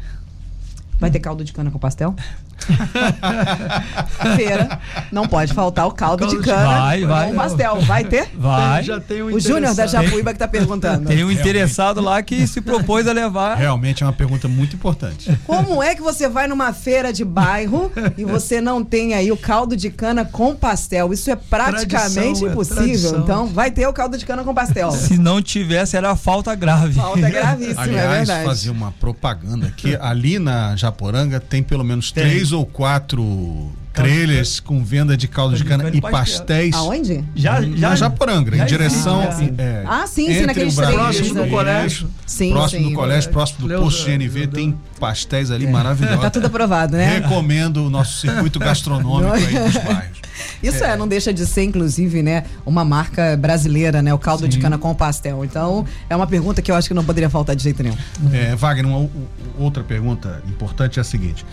Vai 1.01 1.11
ter 1.11 1.21
caldo 1.21 1.43
de 1.43 1.55
cana 1.55 1.71
com 1.71 1.79
pastel? 1.79 2.15
Feira, 4.37 4.81
não 5.13 5.27
pode 5.27 5.53
faltar 5.55 5.87
o 5.87 5.93
caldo, 5.93 6.21
Caldo 6.21 6.37
de 6.37 6.43
de- 6.43 6.49
cana 6.49 6.81
Vai, 6.81 7.05
vai. 7.05 7.29
com 7.31 7.35
pastel. 7.37 7.81
Vai 7.83 8.05
ter? 8.05 8.29
Vai. 8.39 8.83
Já 8.83 9.01
tem 9.01 9.23
um 9.23 9.27
O 9.35 9.41
Júnior 9.41 9.75
da. 9.75 9.87
Japuíba 9.87 10.33
que 10.33 10.39
tá 10.39 10.49
perguntando. 10.49 11.07
Tem 11.09 11.25
um 11.25 11.31
interessado 11.31 12.01
lá 12.01 12.23
que 12.23 12.47
se 12.47 12.61
propôs 12.61 13.07
a 13.07 13.13
levar. 13.13 13.57
Realmente 13.57 14.03
é 14.03 14.07
uma 14.07 14.13
pergunta 14.13 14.49
muito 14.49 14.77
importante. 14.77 15.37
Como 15.47 15.83
é 15.83 15.95
que 15.95 16.03
você 16.03 16.29
vai 16.29 16.47
numa 16.47 16.73
feira 16.73 17.13
de 17.13 17.25
bairro 17.25 17.91
e 18.17 18.25
você 18.25 18.61
não 18.61 18.85
tem 18.85 19.15
aí 19.15 19.31
o 19.33 19.37
caldo 19.37 19.77
de 19.77 19.91
cana 19.91 20.25
com 20.25 20.55
pastel? 20.55 21.13
Isso 21.13 21.31
é 21.31 21.37
praticamente 21.37 21.89
Tradição, 21.89 22.49
é 22.49 22.51
impossível. 22.53 22.83
tradição. 22.85 23.19
Então, 23.21 23.47
vai 23.47 23.71
ter 23.71 23.87
o 23.87 23.93
caldo 23.93 24.17
de 24.19 24.25
cana 24.27 24.45
com 24.45 24.55
pastel. 24.55 24.91
Se 24.93 25.17
não 25.19 25.41
tivesse, 25.41 25.97
era 25.97 26.15
falta 26.17 26.55
grave. 26.55 26.95
Falta 26.95 27.29
gravíssima, 27.31 27.81
é 27.83 27.85
Aliás, 27.85 28.17
verdade. 28.29 28.45
fazer 28.45 28.71
uma 28.71 28.93
propaganda 28.93 29.73
que 29.77 29.97
ali 30.01 30.39
na 30.39 30.77
Japoranga 30.77 31.41
tem 31.41 31.63
pelo 31.63 31.85
menos 31.85 32.13
Tem. 32.13 32.25
três 32.25 32.48
ou 32.53 32.65
quatro 32.67 33.71
trailers 33.93 34.61
com 34.61 34.85
venda 34.85 35.17
de 35.17 35.27
caldo 35.27 35.57
de 35.57 35.65
cana 35.65 35.91
e 35.93 36.01
pastéis. 36.01 36.75
Aonde? 36.75 37.25
Já, 37.35 37.61
Na 37.61 37.97
Japoranga, 37.97 38.55
em 38.55 38.59
já 38.59 38.65
direção. 38.65 39.23
já. 39.23 39.63
é, 39.63 39.85
Ah, 39.87 40.07
sim, 40.07 40.33
sim, 40.33 40.47
naqueles 40.47 40.77
trailers, 40.77 41.17
Próximo 41.17 41.35
do 41.35 41.43
né? 41.43 41.49
colégio. 41.51 42.09
Sim, 42.25 42.53
próximo 42.53 42.85
sim. 42.85 42.91
do 42.91 42.95
colégio, 42.95 43.31
próximo 43.31 43.69
do 43.69 43.75
posto 43.81 44.07
GNV, 44.07 44.47
tem 44.47 44.79
pastéis 45.01 45.51
ali 45.51 45.67
maravilhosos. 45.67 46.21
Tá 46.21 46.31
tudo 46.31 46.47
aprovado, 46.47 46.97
né? 46.97 47.19
Recomendo 47.19 47.87
o 47.87 47.91
nosso 47.91 48.21
circuito 48.21 48.59
gastronômico 48.61 49.33
aí 49.33 49.59
dos 49.59 49.77
bairros. 49.83 50.19
Isso 50.63 50.85
é. 50.85 50.97
não 50.97 51.09
deixa 51.09 51.33
de 51.33 51.45
ser, 51.47 51.65
inclusive, 51.65 52.23
né, 52.23 52.45
uma 52.65 52.85
marca 52.85 53.37
brasileira, 53.37 54.01
né? 54.01 54.15
O 54.15 54.19
caldo 54.19 54.47
de 54.49 54.59
cana 54.59 54.79
com 54.79 54.95
pastel. 54.95 55.45
Então, 55.45 55.85
é 56.09 56.15
uma 56.15 56.27
pergunta 56.27 56.63
que 56.63 56.71
eu 56.71 56.77
acho 56.77 56.87
que 56.87 56.95
não 56.95 57.05
poderia 57.05 57.29
faltar 57.29 57.57
de 57.57 57.65
jeito 57.65 57.83
nenhum. 57.83 57.97
É, 58.33 58.55
Wagner, 58.55 58.87
uma 58.87 59.11
outra 59.59 59.83
pergunta 59.83 60.41
importante 60.49 60.99
é 60.99 61.03
a 61.03 61.05
seguinte: 61.05 61.45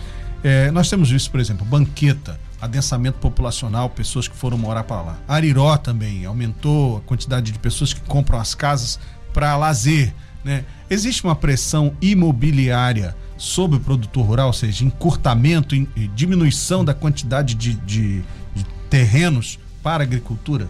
É, 0.44 0.70
nós 0.70 0.88
temos 0.88 1.10
visto, 1.10 1.30
por 1.30 1.40
exemplo, 1.40 1.64
banqueta, 1.66 2.38
adensamento 2.60 3.18
populacional, 3.18 3.90
pessoas 3.90 4.28
que 4.28 4.36
foram 4.36 4.56
morar 4.56 4.84
para 4.84 5.02
lá. 5.02 5.18
Ariró 5.26 5.76
também 5.76 6.24
aumentou 6.24 6.98
a 6.98 7.00
quantidade 7.00 7.50
de 7.52 7.58
pessoas 7.58 7.92
que 7.92 8.00
compram 8.02 8.38
as 8.38 8.54
casas 8.54 8.98
para 9.32 9.56
lazer. 9.56 10.14
Né? 10.44 10.64
Existe 10.88 11.24
uma 11.24 11.34
pressão 11.34 11.94
imobiliária 12.00 13.16
sobre 13.36 13.76
o 13.76 13.80
produtor 13.80 14.24
rural, 14.24 14.46
ou 14.46 14.52
seja, 14.52 14.84
encurtamento 14.84 15.74
e 15.74 15.86
e 15.96 16.08
diminuição 16.08 16.84
da 16.84 16.94
quantidade 16.94 17.54
de, 17.54 17.74
de- 17.74 18.22
de 18.54 18.64
terrenos 18.88 19.58
para 19.82 20.02
a 20.02 20.06
agricultura? 20.06 20.68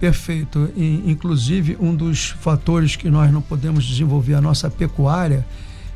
Perfeito. 0.00 0.70
E, 0.76 1.02
inclusive, 1.06 1.76
um 1.80 1.94
dos 1.94 2.30
fatores 2.30 2.96
que 2.96 3.10
nós 3.10 3.30
não 3.30 3.42
podemos 3.42 3.84
desenvolver 3.84 4.34
a 4.34 4.40
nossa 4.40 4.70
pecuária 4.70 5.44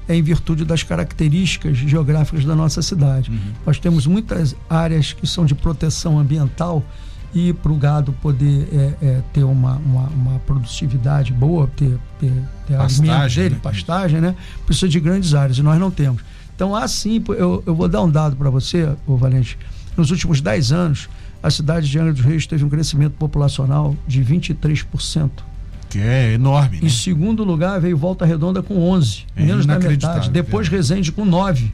é 0.09 0.15
em 0.15 0.23
virtude 0.23 0.65
das 0.65 0.83
características 0.83 1.77
geográficas 1.77 2.45
da 2.45 2.55
nossa 2.55 2.81
cidade. 2.83 3.31
Nós 3.65 3.79
temos 3.79 4.07
muitas 4.07 4.55
áreas 4.69 5.13
que 5.13 5.27
são 5.27 5.45
de 5.45 5.55
proteção 5.55 6.19
ambiental 6.19 6.85
e 7.35 7.53
para 7.53 7.73
o 7.73 7.77
gado 7.77 8.13
poder 8.15 8.69
é, 8.73 9.07
é, 9.07 9.23
ter 9.33 9.45
uma, 9.45 9.77
uma, 9.77 10.09
uma 10.09 10.39
produtividade 10.41 11.33
boa, 11.33 11.69
ter, 11.77 11.99
ter, 12.19 12.33
ter 12.67 12.77
Pastagem, 12.77 13.43
dele, 13.43 13.55
né? 13.57 13.61
pastagem, 13.63 14.21
né? 14.21 14.35
Precisa 14.65 14.89
de 14.89 15.01
grandes 15.01 15.35
áreas 15.35 15.59
e 15.59 15.63
nós 15.63 15.79
não 15.79 15.91
temos. 15.91 16.23
Então, 16.55 16.75
assim, 16.75 17.23
eu, 17.29 17.63
eu 17.67 17.75
vou 17.75 17.89
dar 17.89 18.03
um 18.03 18.11
dado 18.11 18.37
para 18.37 18.49
você, 18.49 18.89
ô 19.07 19.17
Valente. 19.17 19.59
Nos 19.97 20.11
últimos 20.11 20.41
10 20.41 20.73
anos, 20.73 21.09
a 21.43 21.51
cidade 21.51 21.89
de 21.91 21.99
Angra 21.99 22.13
dos 22.13 22.23
Reis 22.23 22.47
teve 22.47 22.65
um 22.65 22.69
crescimento 22.69 23.13
populacional 23.13 23.95
de 24.07 24.25
23%. 24.25 25.31
Que 25.91 25.99
é 26.01 26.33
enorme. 26.35 26.77
Né? 26.81 26.87
Em 26.87 26.89
segundo 26.91 27.45
lugar, 27.45 27.81
veio 27.81 27.97
Volta 27.97 28.25
Redonda 28.27 28.63
com 28.63 28.79
11, 28.91 29.25
É 29.37 29.43
menos 29.45 29.67
da 29.67 29.79
metade. 29.79 30.31
Depois 30.31 30.69
verdade. 30.69 30.95
Resende 30.95 31.13
com 31.13 31.25
9. 31.25 31.73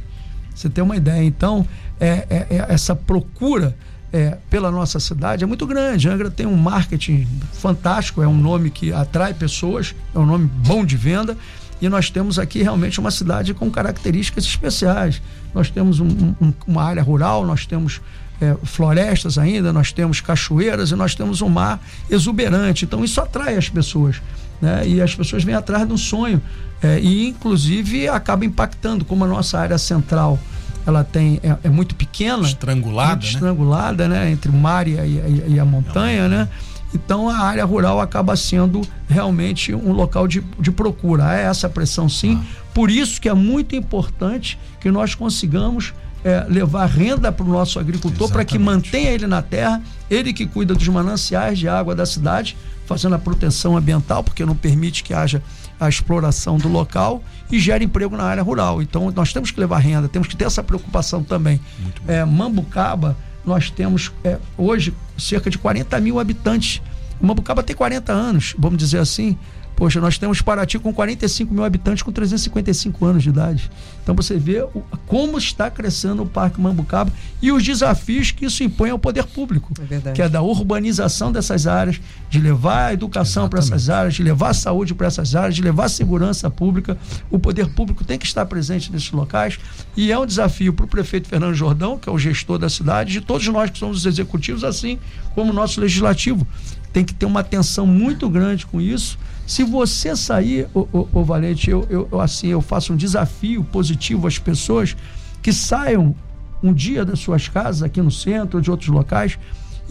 Você 0.55 0.68
tem 0.68 0.85
uma 0.85 0.96
ideia. 0.96 1.25
Então, 1.25 1.66
é, 1.98 2.27
é- 2.29 2.46
é 2.57 2.66
essa 2.68 2.94
procura 2.94 3.75
é, 4.12 4.37
pela 4.51 4.70
nossa 4.70 5.01
cidade 5.01 5.42
é 5.42 5.46
muito 5.46 5.66
grande. 5.66 6.07
Angra 6.09 6.31
tem 6.31 6.44
um 6.46 6.55
marketing 6.57 7.27
fantástico, 7.55 8.22
é 8.22 8.29
um 8.29 8.37
nome 8.37 8.68
que 8.70 8.92
atrai 8.92 9.33
pessoas, 9.33 9.94
é 10.14 10.18
um 10.18 10.27
nome 10.27 10.51
bom 10.66 10.85
de 10.85 10.96
venda. 10.98 11.35
E 11.81 11.88
nós 11.88 12.11
temos 12.11 12.38
aqui 12.38 12.62
realmente 12.62 13.01
uma 13.01 13.11
cidade 13.11 13.55
com 13.55 13.70
características 13.70 14.44
especiais. 14.44 15.22
Nós 15.55 15.70
temos 15.70 15.98
um- 15.98 16.35
um- 16.40 16.53
uma 16.66 16.83
área 16.85 17.03
rural, 17.03 17.46
nós 17.46 17.64
temos 17.66 18.03
é, 18.43 18.57
florestas 18.65 19.39
ainda, 19.39 19.73
nós 19.73 19.93
temos 19.93 20.21
cachoeiras 20.21 20.91
e 20.91 20.97
nós 20.97 21.15
temos 21.15 21.41
um 21.41 21.49
mar 21.49 21.81
exuberante. 22.11 22.85
Então 22.85 23.05
isso 23.05 23.21
atrai 23.21 23.57
as 23.57 23.69
pessoas. 23.69 24.21
Né? 24.61 24.87
E 24.87 25.01
as 25.01 25.15
pessoas 25.15 25.45
vêm 25.45 25.55
atrás 25.55 25.87
de 25.87 25.93
um 25.93 25.99
sonho. 25.99 26.43
É, 26.83 26.99
e 27.01 27.29
inclusive 27.29 28.09
acaba 28.09 28.45
impactando, 28.45 29.05
como 29.05 29.25
a 29.25 29.29
nossa 29.29 29.59
área 29.59 29.79
central 29.79 30.39
ela 30.85 31.05
tem, 31.05 31.39
é, 31.45 31.57
é 31.63 31.69
muito 31.71 31.95
pequena, 31.95 32.43
Estrangulada, 32.43 33.11
muito 33.13 33.23
né? 33.25 33.31
estrangulada, 33.35 34.09
né? 34.09 34.31
Entre 34.33 34.51
o 34.51 34.55
mar 34.55 34.89
e 34.89 34.99
a, 34.99 35.07
e 35.07 35.21
a- 35.21 35.49
e 35.49 35.61
a 35.61 35.65
montanha, 35.65 36.29
né? 36.29 36.49
Então 36.93 37.29
a 37.29 37.39
área 37.39 37.65
rural 37.65 38.01
acaba 38.01 38.35
sendo 38.37 38.83
realmente 39.09 39.73
um 39.75 39.93
local 39.93 40.27
de, 40.27 40.43
de 40.59 40.71
procura. 40.73 41.25
Há 41.27 41.35
essa 41.37 41.69
pressão 41.69 42.09
sim. 42.09 42.39
Ah. 42.43 42.63
Por 42.75 42.91
isso 42.91 43.21
que 43.21 43.29
é 43.29 43.35
muito 43.35 43.77
importante 43.77 44.59
que 44.81 44.91
nós 44.91 45.15
consigamos 45.15 45.95
é, 46.25 46.47
levar 46.49 46.87
renda 46.87 47.33
para 47.33 47.45
o 47.45 47.49
nosso 47.49 47.79
agricultor 47.79 48.31
para 48.31 48.45
que 48.45 48.59
mantenha 48.59 49.11
ele 49.11 49.27
na 49.27 49.43
terra, 49.43 49.83
ele 50.11 50.33
que 50.33 50.47
cuida 50.47 50.75
dos 50.75 50.87
mananciais 50.89 51.59
de 51.59 51.69
água 51.69 51.95
da 51.95 52.07
cidade, 52.07 52.57
fazendo 52.87 53.15
a 53.15 53.19
proteção 53.19 53.77
ambiental, 53.77 54.23
porque 54.23 54.45
não 54.45 54.55
permite 54.55 55.03
que 55.03 55.15
haja 55.15 55.43
a 55.81 55.89
exploração 55.89 56.59
do 56.59 56.69
local 56.69 57.23
e 57.51 57.59
gera 57.59 57.83
emprego 57.83 58.17
na 58.17 58.25
área 58.25 58.43
rural. 58.43 58.81
Então 58.81 59.11
nós 59.15 59.33
temos 59.33 59.51
que 59.51 59.59
levar 59.59 59.79
renda, 59.79 60.09
temos 60.09 60.29
que 60.29 60.37
ter 60.37 60.45
essa 60.45 60.63
preocupação 60.63 61.25
também. 61.25 61.61
É, 62.07 62.25
Mambucaba, 62.25 63.17
nós 63.45 63.71
temos 63.71 64.13
é, 64.23 64.39
hoje 64.57 64.95
cerca 65.19 65.51
de 65.51 65.59
40 65.59 65.99
mil 66.01 66.21
habitantes. 66.21 66.81
Mambucaba 67.21 67.63
tem 67.63 67.75
40 67.75 68.13
anos, 68.13 68.55
vamos 68.59 68.79
dizer 68.79 68.99
assim. 68.99 69.37
Poxa, 69.83 70.01
nós 70.01 70.16
temos 70.16 70.40
Paraty 70.40 70.79
com 70.79 70.95
45 70.95 71.53
mil 71.53 71.64
habitantes 71.64 72.05
com 72.05 72.12
355 72.12 73.05
anos 73.05 73.21
de 73.25 73.31
idade. 73.31 73.68
Então 74.01 74.14
você 74.14 74.38
vê 74.38 74.62
o- 74.62 74.81
como 75.09 75.37
está 75.37 75.68
crescendo 75.73 76.23
o 76.23 76.27
Parque 76.27 76.61
Mambucaba 76.61 77.11
e 77.42 77.51
os 77.51 77.64
desafios 77.64 78.31
que 78.31 78.45
isso 78.47 78.62
impõe 78.62 78.90
ao 78.90 78.99
poder 78.99 79.25
público. 79.25 79.73
É 79.81 79.85
verdade. 79.85 80.14
Que 80.14 80.23
é 80.23 80.29
da 80.29 80.40
urbanização 80.40 81.33
dessas 81.33 81.66
áreas, 81.66 82.01
de 82.31 82.38
levar 82.38 82.87
a 82.90 82.92
educação 82.92 83.49
para 83.49 83.59
essas 83.59 83.90
áreas, 83.90 84.14
de 84.14 84.23
levar 84.23 84.51
a 84.51 84.55
saúde 84.55 84.95
para 84.95 85.09
essas 85.09 85.35
áreas, 85.35 85.57
de 85.57 85.62
levar 85.62 85.87
a 85.87 85.88
segurança 85.88 86.49
pública. 86.49 86.97
O 87.29 87.37
poder 87.37 87.66
público 87.75 88.05
tem 88.05 88.21
que 88.21 88.25
estar 88.25 88.47
presente 88.47 88.92
nesses 88.92 89.11
locais 89.11 89.59
e 89.97 90.12
é 90.12 90.16
um 90.16 90.25
desafio 90.25 90.73
para 90.73 90.85
o 90.85 90.88
prefeito 90.88 91.27
Fernando 91.27 91.55
Jordão, 91.57 91.99
que 91.99 92.09
é 92.09 92.12
o 92.12 92.18
gestor 92.21 92.57
da 92.57 92.68
cidade, 92.68 93.11
de 93.14 93.21
todos 93.21 93.49
nós 93.49 93.68
que 93.68 93.81
somos 93.81 93.97
os 93.99 94.07
executivos, 94.07 94.62
assim 94.62 94.97
como 95.35 95.51
o 95.51 95.53
nosso 95.53 95.81
legislativo. 95.81 96.47
Tem 96.92 97.05
que 97.05 97.12
ter 97.12 97.27
uma 97.27 97.40
atenção 97.40 97.85
muito 97.85 98.29
grande 98.31 98.64
com 98.64 98.81
isso. 98.81 99.18
Se 99.53 99.65
você 99.65 100.17
sair, 100.17 100.67
ô 100.73 101.23
Valente, 101.23 101.69
eu, 101.69 101.87
eu, 101.91 102.19
assim, 102.23 102.47
eu 102.47 102.62
faço 102.62 102.95
um 102.95 102.97
desafio 102.97 103.62
positivo 103.62 104.27
às 104.27 104.38
pessoas 104.38 104.97
que 105.43 105.53
saiam 105.53 106.17
um 106.62 106.73
dia 106.73 107.05
das 107.05 107.19
suas 107.19 107.49
casas, 107.49 107.83
aqui 107.83 108.01
no 108.01 108.11
centro 108.11 108.62
de 108.62 108.71
outros 108.71 108.88
locais, 108.88 109.38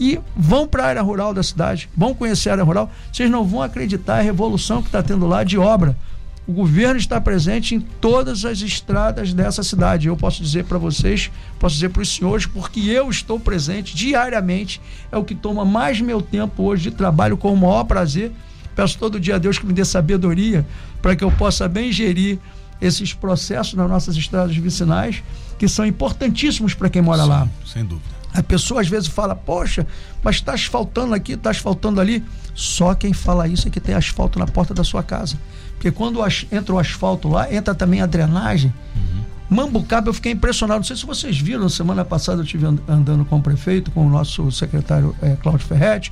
e 0.00 0.18
vão 0.36 0.66
para 0.66 0.82
a 0.82 0.86
área 0.88 1.02
rural 1.02 1.32
da 1.32 1.44
cidade, 1.44 1.88
vão 1.96 2.12
conhecer 2.12 2.48
a 2.48 2.54
área 2.54 2.64
rural. 2.64 2.90
Vocês 3.12 3.30
não 3.30 3.44
vão 3.44 3.62
acreditar 3.62 4.18
a 4.18 4.20
revolução 4.20 4.82
que 4.82 4.88
está 4.88 5.00
tendo 5.00 5.28
lá 5.28 5.44
de 5.44 5.56
obra. 5.56 5.96
O 6.44 6.52
governo 6.52 6.98
está 6.98 7.20
presente 7.20 7.76
em 7.76 7.80
todas 7.80 8.44
as 8.44 8.60
estradas 8.62 9.32
dessa 9.32 9.62
cidade. 9.62 10.08
Eu 10.08 10.16
posso 10.16 10.42
dizer 10.42 10.64
para 10.64 10.76
vocês, 10.76 11.30
posso 11.60 11.76
dizer 11.76 11.90
para 11.90 12.02
os 12.02 12.12
senhores, 12.12 12.46
porque 12.46 12.80
eu 12.80 13.08
estou 13.08 13.38
presente 13.38 13.94
diariamente. 13.94 14.80
É 15.12 15.16
o 15.16 15.22
que 15.22 15.36
toma 15.36 15.64
mais 15.64 16.00
meu 16.00 16.20
tempo 16.20 16.64
hoje 16.64 16.90
de 16.90 16.96
trabalho 16.96 17.36
com 17.36 17.54
o 17.54 17.56
maior 17.56 17.84
prazer. 17.84 18.32
Peço 18.74 18.98
todo 18.98 19.20
dia 19.20 19.36
a 19.36 19.38
Deus 19.38 19.58
que 19.58 19.66
me 19.66 19.72
dê 19.72 19.84
sabedoria 19.84 20.66
para 21.00 21.14
que 21.16 21.22
eu 21.24 21.30
possa 21.32 21.68
bem 21.68 21.92
gerir 21.92 22.38
esses 22.80 23.12
processos 23.14 23.74
nas 23.74 23.88
nossas 23.88 24.16
estradas 24.16 24.56
vicinais, 24.56 25.22
que 25.58 25.68
são 25.68 25.86
importantíssimos 25.86 26.74
para 26.74 26.88
quem 26.90 27.00
mora 27.02 27.24
lá. 27.24 27.48
Sem 27.64 27.84
dúvida. 27.84 28.08
A 28.34 28.42
pessoa 28.42 28.80
às 28.80 28.88
vezes 28.88 29.08
fala, 29.08 29.34
poxa, 29.34 29.86
mas 30.22 30.36
está 30.36 30.54
asfaltando 30.54 31.14
aqui, 31.14 31.32
está 31.32 31.50
asfaltando 31.50 32.00
ali. 32.00 32.24
Só 32.54 32.94
quem 32.94 33.12
fala 33.12 33.46
isso 33.46 33.68
é 33.68 33.70
que 33.70 33.78
tem 33.78 33.94
asfalto 33.94 34.38
na 34.38 34.46
porta 34.46 34.72
da 34.74 34.82
sua 34.82 35.02
casa. 35.02 35.36
Porque 35.74 35.90
quando 35.90 36.18
entra 36.50 36.74
o 36.74 36.78
asfalto 36.78 37.28
lá, 37.28 37.52
entra 37.52 37.74
também 37.74 38.00
a 38.00 38.06
drenagem. 38.06 38.72
Mambucaba, 39.50 40.08
eu 40.08 40.14
fiquei 40.14 40.32
impressionado. 40.32 40.78
Não 40.80 40.84
sei 40.84 40.96
se 40.96 41.04
vocês 41.04 41.38
viram, 41.38 41.68
semana 41.68 42.04
passada 42.04 42.40
eu 42.40 42.44
estive 42.44 42.64
and- 42.66 42.78
andando 42.88 43.24
com 43.24 43.36
o 43.36 43.42
prefeito, 43.42 43.90
com 43.90 44.06
o 44.06 44.10
nosso 44.10 44.50
secretário 44.50 45.14
eh, 45.20 45.36
Cláudio 45.42 45.66
Ferretti. 45.66 46.10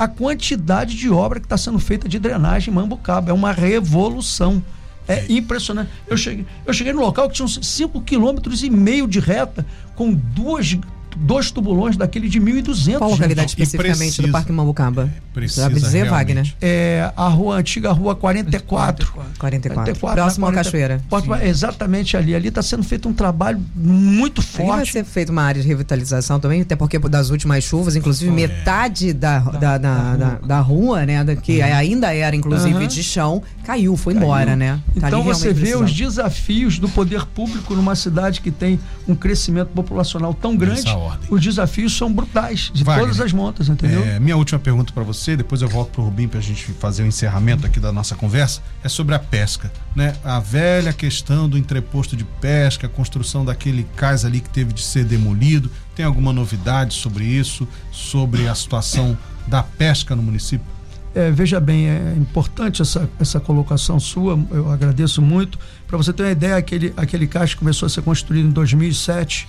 A 0.00 0.08
quantidade 0.08 0.96
de 0.96 1.10
obra 1.10 1.38
que 1.38 1.44
está 1.44 1.58
sendo 1.58 1.78
feita 1.78 2.08
de 2.08 2.18
drenagem 2.18 2.72
em 2.72 2.74
Mambucaba. 2.74 3.28
É 3.28 3.34
uma 3.34 3.52
revolução. 3.52 4.64
É 5.06 5.26
impressionante. 5.28 5.90
Eu 6.06 6.16
cheguei, 6.16 6.46
eu 6.64 6.72
cheguei 6.72 6.94
no 6.94 7.02
local 7.02 7.28
que 7.28 7.34
tinha 7.34 7.46
5 7.46 8.00
km 8.00 8.38
e 8.62 8.70
meio 8.70 9.06
de 9.06 9.20
reta, 9.20 9.66
com 9.94 10.10
duas 10.10 10.78
dois 11.16 11.50
tubulões 11.50 11.96
daquele 11.96 12.28
de 12.28 12.40
1.200. 12.40 12.98
Qual 12.98 13.10
localidade 13.10 13.48
especificamente 13.50 14.22
do 14.22 14.28
Parque 14.30 14.52
Mambucaba? 14.52 15.10
Precisa 15.34 15.62
Sabe 15.62 15.74
dizer, 15.76 16.04
realmente. 16.04 16.10
Wagner? 16.10 16.54
É 16.60 17.12
a 17.16 17.28
rua 17.28 17.56
antiga, 17.56 17.92
rua 17.92 18.14
44. 18.14 19.12
44. 19.38 19.94
Próximo 19.96 20.46
à 20.46 20.52
cachoeira. 20.52 21.00
Exatamente 21.42 22.16
ali. 22.16 22.34
Ali 22.34 22.48
está 22.48 22.62
sendo 22.62 22.82
feito 22.82 23.08
um 23.08 23.12
trabalho 23.12 23.60
muito 23.74 24.40
Ali 24.40 24.66
vai 24.66 24.66
forte. 24.78 24.92
ser 24.92 25.04
feita 25.04 25.32
uma 25.32 25.42
área 25.42 25.60
de 25.62 25.68
revitalização 25.68 26.38
também, 26.40 26.62
até 26.62 26.76
porque 26.76 26.98
das 26.98 27.30
últimas 27.30 27.64
chuvas, 27.64 27.96
inclusive 27.96 28.30
metade 28.30 29.12
da, 29.12 29.38
da, 29.38 29.78
da, 29.78 30.16
da, 30.16 30.34
da 30.38 30.60
rua, 30.60 31.04
né, 31.06 31.24
da, 31.24 31.36
que 31.36 31.60
ainda 31.62 32.14
era 32.14 32.34
inclusive 32.36 32.74
Aham. 32.76 32.86
de 32.86 33.02
chão, 33.02 33.42
caiu, 33.64 33.96
foi 33.96 34.14
embora, 34.14 34.56
né? 34.56 34.80
Tá 34.98 35.08
Então 35.08 35.22
você 35.22 35.52
vê 35.52 35.74
os 35.74 35.80
precisando. 35.82 35.96
desafios 36.08 36.78
do 36.78 36.88
poder 36.88 37.24
público 37.26 37.74
numa 37.74 37.94
cidade 37.94 38.40
que 38.40 38.50
tem 38.50 38.78
um 39.08 39.14
crescimento 39.14 39.68
populacional 39.68 40.34
tão 40.34 40.56
grande. 40.56 40.82
Ordem. 41.00 41.28
Os 41.30 41.42
desafios 41.42 41.96
são 41.96 42.12
brutais, 42.12 42.70
de 42.72 42.84
Wagner, 42.84 43.06
todas 43.06 43.20
as 43.20 43.32
montas, 43.32 43.68
entendeu? 43.68 44.04
É, 44.04 44.20
minha 44.20 44.36
última 44.36 44.58
pergunta 44.58 44.92
para 44.92 45.02
você, 45.02 45.36
depois 45.36 45.62
eu 45.62 45.68
volto 45.68 45.90
pro 45.90 46.02
Rubim 46.02 46.28
para 46.28 46.38
a 46.38 46.42
gente 46.42 46.64
fazer 46.72 47.02
o 47.02 47.06
encerramento 47.06 47.66
aqui 47.66 47.80
da 47.80 47.92
nossa 47.92 48.14
conversa, 48.14 48.62
é 48.82 48.88
sobre 48.88 49.14
a 49.14 49.18
pesca, 49.18 49.72
né? 49.94 50.14
A 50.24 50.38
velha 50.38 50.92
questão 50.92 51.48
do 51.48 51.58
entreposto 51.58 52.16
de 52.16 52.24
pesca, 52.24 52.86
a 52.86 52.90
construção 52.90 53.44
daquele 53.44 53.84
cais 53.96 54.24
ali 54.24 54.40
que 54.40 54.50
teve 54.50 54.72
de 54.72 54.82
ser 54.82 55.04
demolido. 55.04 55.70
Tem 55.94 56.04
alguma 56.04 56.32
novidade 56.32 56.94
sobre 56.94 57.24
isso, 57.24 57.66
sobre 57.90 58.48
a 58.48 58.54
situação 58.54 59.16
da 59.46 59.62
pesca 59.62 60.14
no 60.14 60.22
município? 60.22 60.66
É, 61.12 61.30
veja 61.30 61.58
bem, 61.58 61.88
é 61.88 62.14
importante 62.16 62.80
essa, 62.82 63.10
essa 63.18 63.40
colocação 63.40 63.98
sua, 63.98 64.38
eu 64.50 64.70
agradeço 64.70 65.20
muito. 65.20 65.58
Para 65.86 65.96
você 65.96 66.12
ter 66.12 66.22
uma 66.22 66.30
ideia, 66.30 66.56
aquele, 66.56 66.94
aquele 66.96 67.26
caixa 67.26 67.56
começou 67.56 67.86
a 67.86 67.90
ser 67.90 68.02
construído 68.02 68.46
em 68.46 68.52
2007 68.52 69.48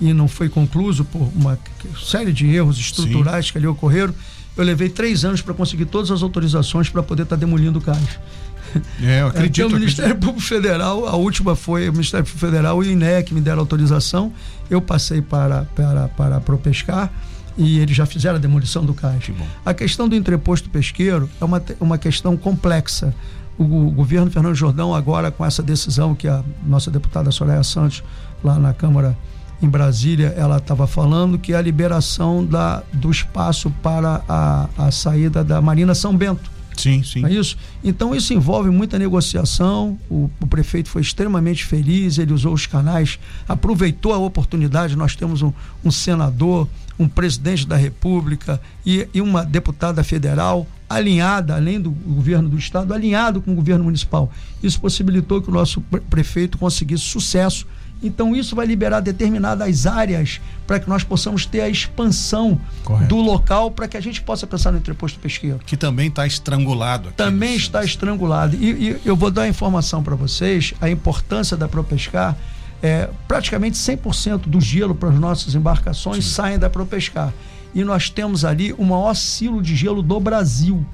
e 0.00 0.12
não 0.12 0.26
foi 0.28 0.48
concluído 0.48 1.04
por 1.04 1.28
uma 1.34 1.58
série 2.04 2.32
de 2.32 2.46
erros 2.46 2.78
estruturais 2.78 3.50
que 3.50 3.58
ali 3.58 3.66
ocorreram. 3.66 4.14
Eu 4.56 4.64
levei 4.64 4.88
três 4.88 5.24
anos 5.24 5.40
para 5.40 5.54
conseguir 5.54 5.86
todas 5.86 6.10
as 6.10 6.22
autorizações 6.22 6.88
para 6.88 7.02
poder 7.02 7.22
estar 7.22 7.36
demolindo 7.36 7.78
o 7.78 7.82
caixa. 7.82 8.20
É, 9.02 9.20
eu 9.22 9.28
Até 9.28 9.38
acredito. 9.38 9.64
o 9.66 9.70
eu 9.70 9.78
Ministério 9.78 10.10
acredito. 10.12 10.26
Público 10.26 10.46
Federal, 10.48 11.06
a 11.06 11.16
última 11.16 11.54
foi 11.56 11.88
o 11.88 11.92
Ministério 11.92 12.24
Público 12.26 12.46
Federal 12.46 12.82
e 12.84 12.94
o 12.94 13.24
que 13.24 13.32
me 13.34 13.40
deram 13.40 13.60
autorização. 13.60 14.32
Eu 14.68 14.80
passei 14.82 15.22
para, 15.22 15.64
para, 15.74 16.08
para 16.08 16.36
a 16.36 16.40
Propescar 16.40 17.10
e 17.56 17.78
eles 17.78 17.96
já 17.96 18.04
fizeram 18.06 18.36
a 18.36 18.38
demolição 18.38 18.84
do 18.84 18.92
caixa. 18.94 19.32
Que 19.32 19.32
bom. 19.32 19.46
A 19.64 19.72
questão 19.72 20.08
do 20.08 20.14
entreposto 20.16 20.68
pesqueiro 20.68 21.28
é 21.40 21.44
uma, 21.44 21.62
uma 21.80 21.96
questão 21.98 22.36
complexa. 22.36 23.14
O, 23.58 23.64
go- 23.64 23.90
governo 23.90 24.30
Fernando 24.30 24.54
Jordão, 24.54 24.94
agora 24.94 25.30
com 25.30 25.44
essa 25.44 25.62
decisão 25.62 26.14
que 26.14 26.26
a 26.28 26.42
nossa 26.66 26.90
deputada 26.90 27.30
Soraya 27.30 27.62
Santos, 27.62 28.02
lá 28.42 28.58
na 28.58 28.72
Câmara 28.72 29.16
em 29.62 29.68
Brasília, 29.68 30.34
ela 30.36 30.56
estava 30.58 30.86
falando, 30.86 31.38
que 31.38 31.52
é 31.52 31.56
a 31.56 31.62
liberação 31.62 32.44
da, 32.44 32.82
do 32.92 33.10
espaço 33.10 33.70
para 33.82 34.22
a, 34.28 34.68
a 34.76 34.90
saída 34.90 35.44
da 35.44 35.60
Marina 35.62 35.94
São 35.94 36.16
Bento. 36.16 36.50
Sim, 36.76 37.02
sim. 37.02 37.24
É 37.24 37.30
isso? 37.30 37.56
Então 37.84 38.14
isso 38.14 38.32
envolve 38.32 38.70
muita 38.70 38.98
negociação. 38.98 39.98
O, 40.10 40.30
o 40.40 40.46
prefeito 40.46 40.88
foi 40.88 41.02
extremamente 41.02 41.64
feliz, 41.64 42.18
ele 42.18 42.32
usou 42.32 42.52
os 42.54 42.66
canais, 42.66 43.18
aproveitou 43.46 44.12
a 44.12 44.18
oportunidade. 44.18 44.96
Nós 44.96 45.14
temos 45.14 45.42
um, 45.42 45.52
um 45.84 45.90
senador, 45.90 46.66
um 46.98 47.06
presidente 47.06 47.66
da 47.66 47.76
República 47.76 48.60
e, 48.84 49.06
e 49.12 49.20
uma 49.20 49.44
deputada 49.44 50.02
federal 50.02 50.66
alinhada, 50.88 51.54
além 51.54 51.80
do 51.80 51.90
governo 51.90 52.48
do 52.48 52.58
estado, 52.58 52.92
alinhado 52.92 53.40
com 53.40 53.52
o 53.52 53.54
governo 53.54 53.84
municipal. 53.84 54.32
Isso 54.62 54.80
possibilitou 54.80 55.40
que 55.40 55.50
o 55.50 55.52
nosso 55.52 55.80
pre- 55.82 56.00
prefeito 56.00 56.58
conseguisse 56.58 57.04
sucesso. 57.04 57.66
Então 58.02 58.34
isso 58.34 58.56
vai 58.56 58.66
liberar 58.66 59.00
determinadas 59.00 59.86
áreas 59.86 60.40
para 60.66 60.80
que 60.80 60.88
nós 60.88 61.04
possamos 61.04 61.46
ter 61.46 61.60
a 61.60 61.68
expansão 61.68 62.60
Correto. 62.84 63.08
do 63.14 63.20
local 63.22 63.70
para 63.70 63.86
que 63.86 63.96
a 63.96 64.00
gente 64.00 64.20
possa 64.22 64.46
pensar 64.46 64.72
no 64.72 64.78
entreposto 64.78 65.18
pesqueiro 65.20 65.60
Que 65.64 65.76
também 65.76 66.08
está 66.08 66.26
estrangulado 66.26 67.08
aqui. 67.08 67.16
também 67.16 67.54
está 67.54 67.78
centro. 67.80 67.88
estrangulado. 67.90 68.56
E, 68.56 68.70
e 68.88 69.00
eu 69.04 69.14
vou 69.16 69.30
dar 69.30 69.42
a 69.42 69.48
informação 69.48 70.02
para 70.02 70.14
vocês, 70.16 70.74
a 70.80 70.90
importância 70.90 71.56
da 71.56 71.68
Propescar. 71.68 72.36
É, 72.82 73.08
praticamente 73.28 73.76
100% 73.78 74.40
do 74.48 74.60
gelo 74.60 74.94
para 74.94 75.08
as 75.10 75.14
nossas 75.18 75.54
embarcações 75.54 76.24
saem 76.24 76.58
da 76.58 76.68
Propescar. 76.68 77.32
E 77.74 77.84
nós 77.84 78.10
temos 78.10 78.44
ali 78.44 78.72
o 78.74 78.84
maior 78.84 79.14
silo 79.14 79.62
de 79.62 79.74
gelo 79.76 80.02
do 80.02 80.18
Brasil. 80.20 80.84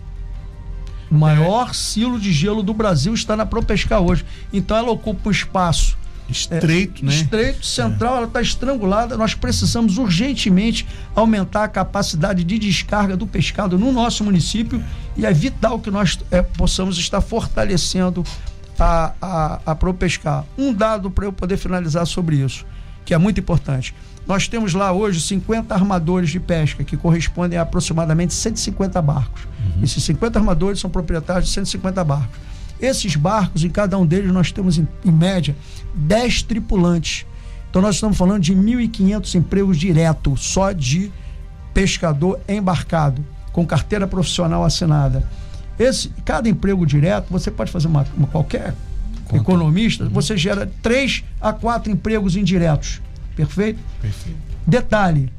O 1.11 1.15
maior 1.15 1.75
silo 1.75 2.21
de 2.21 2.33
gelo 2.33 2.63
do 2.63 2.75
Brasil 2.75 3.15
está 3.15 3.35
na 3.35 3.47
Propescar 3.47 4.01
hoje. 4.01 4.25
Então 4.53 4.77
ela 4.77 4.91
ocupa 4.91 5.29
um 5.29 5.33
espaço 5.33 5.97
Estreito, 6.29 7.05
né? 7.05 7.13
Estreito, 7.13 7.65
central, 7.65 8.17
ela 8.17 8.27
está 8.27 8.41
estrangulada. 8.41 9.17
Nós 9.17 9.35
precisamos 9.35 9.97
urgentemente 9.97 10.87
aumentar 11.15 11.65
a 11.65 11.69
capacidade 11.69 12.45
de 12.45 12.59
descarga 12.59 13.17
do 13.17 13.27
pescado 13.27 13.79
no 13.79 13.91
nosso 13.93 14.23
município 14.23 14.83
e 15.17 15.25
é 15.25 15.33
vital 15.33 15.79
que 15.81 15.91
nós 15.91 16.19
eh, 16.31 16.43
possamos 16.43 16.99
estar 16.99 17.21
fortalecendo 17.21 18.25
a, 18.79 19.13
a, 19.21 19.61
a 19.67 19.75
ProPescar. 19.75 20.45
Um 20.57 20.73
dado 20.73 21.11
para 21.11 21.25
eu 21.25 21.33
poder 21.33 21.57
finalizar 21.57 22.07
sobre 22.07 22.37
isso, 22.37 22.65
que 23.05 23.15
é 23.15 23.19
muito 23.19 23.41
importante. 23.41 23.95
Nós 24.27 24.47
temos 24.47 24.75
lá 24.75 24.93
hoje 24.93 25.23
50 25.23 25.75
armadores 25.75 26.29
de 26.29 26.39
pesca, 26.39 26.85
que 26.85 26.99
correspondem 26.99 27.59
a 27.59 27.63
aproximadamente 27.63 28.35
150 28.35 29.01
barcos. 29.01 29.49
Esses 29.83 30.05
50 30.05 30.39
armadores 30.39 30.81
são 30.81 30.91
proprietários 30.91 31.47
de 31.47 31.55
150 31.55 32.05
barcos. 32.05 32.39
Esses 32.81 33.17
barcos, 33.17 33.65
em 33.65 33.71
cada 33.71 33.99
um 33.99 34.07
deles, 34.07 34.33
nós 34.33 34.53
temos, 34.53 34.79
em, 34.79 34.87
em 35.05 35.11
média, 35.11 35.57
10 35.95 36.43
tripulantes. 36.43 37.27
Então, 37.69 37.83
nós 37.83 37.97
estamos 37.97 38.17
falando 38.17 38.43
de 38.43 38.55
1.500 38.55 39.35
empregos 39.35 39.77
direto, 39.77 40.37
só 40.37 40.73
de 40.73 41.11
pescador 41.75 42.41
embarcado, 42.49 43.25
com 43.53 43.67
carteira 43.67 44.07
profissional 44.07 44.65
assinada. 44.65 45.29
Esse, 45.79 46.09
cada 46.25 46.49
emprego 46.49 46.85
direto, 46.85 47.27
você 47.31 47.51
pode 47.51 47.71
fazer 47.71 47.87
uma, 47.87 48.07
uma 48.17 48.27
qualquer 48.27 48.75
Conta. 49.25 49.43
economista, 49.43 50.09
você 50.09 50.37
gera 50.37 50.71
3 50.83 51.25
a 51.41 51.53
4 51.53 51.93
empregos 51.93 52.37
indiretos. 52.37 53.01
Perfeito? 53.37 53.79
Perfeito. 54.01 54.39
Detalhe: 54.67 55.31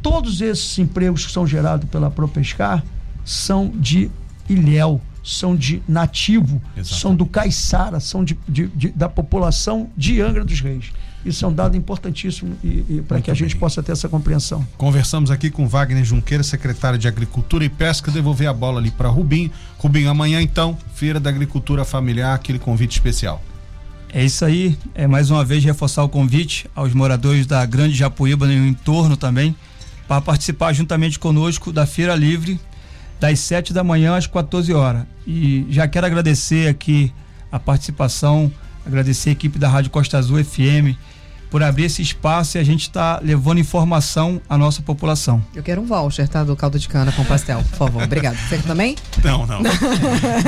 todos 0.00 0.40
esses 0.40 0.78
empregos 0.78 1.26
que 1.26 1.32
são 1.32 1.46
gerados 1.46 1.88
pela 1.90 2.10
Propescar 2.10 2.82
são 3.24 3.68
de 3.74 4.10
Ilhéu, 4.48 5.00
são 5.22 5.54
de 5.54 5.82
nativo, 5.88 6.60
Exatamente. 6.76 7.00
são 7.00 7.14
do 7.14 7.24
Caiçara, 7.26 8.00
são 8.00 8.24
de, 8.24 8.36
de- 8.48 8.68
de- 8.68 8.88
da 8.90 9.08
população 9.08 9.88
de 9.96 10.20
Angra 10.20 10.44
dos 10.44 10.60
Reis. 10.60 10.86
Isso 11.24 11.44
é 11.44 11.48
um 11.48 11.52
dado 11.54 11.76
importantíssimo 11.76 12.56
e, 12.64 12.84
e 12.88 13.04
para 13.06 13.20
que 13.20 13.30
a 13.30 13.34
gente 13.34 13.52
bem. 13.52 13.60
possa 13.60 13.80
ter 13.80 13.92
essa 13.92 14.08
compreensão. 14.08 14.66
Conversamos 14.76 15.30
aqui 15.30 15.50
com 15.50 15.68
Wagner 15.68 16.04
Junqueira, 16.04 16.42
secretário 16.42 16.98
de 16.98 17.06
Agricultura 17.06 17.64
e 17.64 17.68
Pesca. 17.68 18.10
Devolver 18.10 18.48
a 18.48 18.52
bola 18.52 18.80
ali 18.80 18.90
para 18.90 19.08
Rubim. 19.08 19.48
Rubim, 19.78 20.06
amanhã 20.06 20.42
então, 20.42 20.76
Feira 20.96 21.20
da 21.20 21.30
Agricultura 21.30 21.84
Familiar, 21.84 22.34
aquele 22.34 22.58
convite 22.58 22.90
especial. 22.92 23.40
É 24.12 24.24
isso 24.24 24.44
aí. 24.44 24.76
É 24.96 25.06
mais 25.06 25.30
uma 25.30 25.44
vez 25.44 25.62
reforçar 25.62 26.02
o 26.02 26.08
convite 26.08 26.68
aos 26.74 26.92
moradores 26.92 27.46
da 27.46 27.64
Grande 27.64 27.94
Japuíba 27.94 28.52
e 28.52 28.58
no 28.58 28.66
entorno 28.66 29.16
também 29.16 29.54
para 30.08 30.20
participar 30.20 30.72
juntamente 30.72 31.20
conosco 31.20 31.72
da 31.72 31.86
Feira 31.86 32.16
Livre 32.16 32.58
das 33.22 33.38
7 33.38 33.72
da 33.72 33.84
manhã 33.84 34.16
às 34.16 34.26
14 34.26 34.74
horas. 34.74 35.04
E 35.24 35.64
já 35.70 35.86
quero 35.86 36.04
agradecer 36.04 36.68
aqui 36.68 37.12
a 37.52 37.58
participação, 37.60 38.50
agradecer 38.84 39.28
a 39.28 39.32
equipe 39.32 39.60
da 39.60 39.68
Rádio 39.68 39.92
Costa 39.92 40.18
Azul 40.18 40.42
FM 40.42 40.98
por 41.48 41.62
abrir 41.62 41.84
esse 41.84 42.02
espaço 42.02 42.56
e 42.56 42.60
a 42.60 42.64
gente 42.64 42.80
está 42.80 43.20
levando 43.22 43.60
informação 43.60 44.40
à 44.48 44.58
nossa 44.58 44.82
população. 44.82 45.40
Eu 45.54 45.62
quero 45.62 45.80
um 45.80 45.86
voucher, 45.86 46.26
tá? 46.26 46.42
Do 46.42 46.56
caldo 46.56 46.80
de 46.80 46.88
cana 46.88 47.12
com 47.12 47.24
pastel, 47.24 47.62
por 47.62 47.76
favor. 47.76 48.02
Obrigado. 48.02 48.36
Você 48.36 48.58
também? 48.58 48.96
Não, 49.22 49.46
não. 49.46 49.60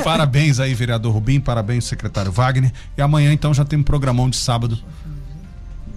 parabéns 0.02 0.58
aí, 0.58 0.74
vereador 0.74 1.12
Rubim, 1.12 1.38
parabéns, 1.38 1.84
secretário 1.84 2.32
Wagner. 2.32 2.72
E 2.98 3.02
amanhã 3.02 3.32
então 3.32 3.54
já 3.54 3.64
tem 3.64 3.78
um 3.78 3.84
programão 3.84 4.28
de 4.28 4.36
sábado. 4.36 4.76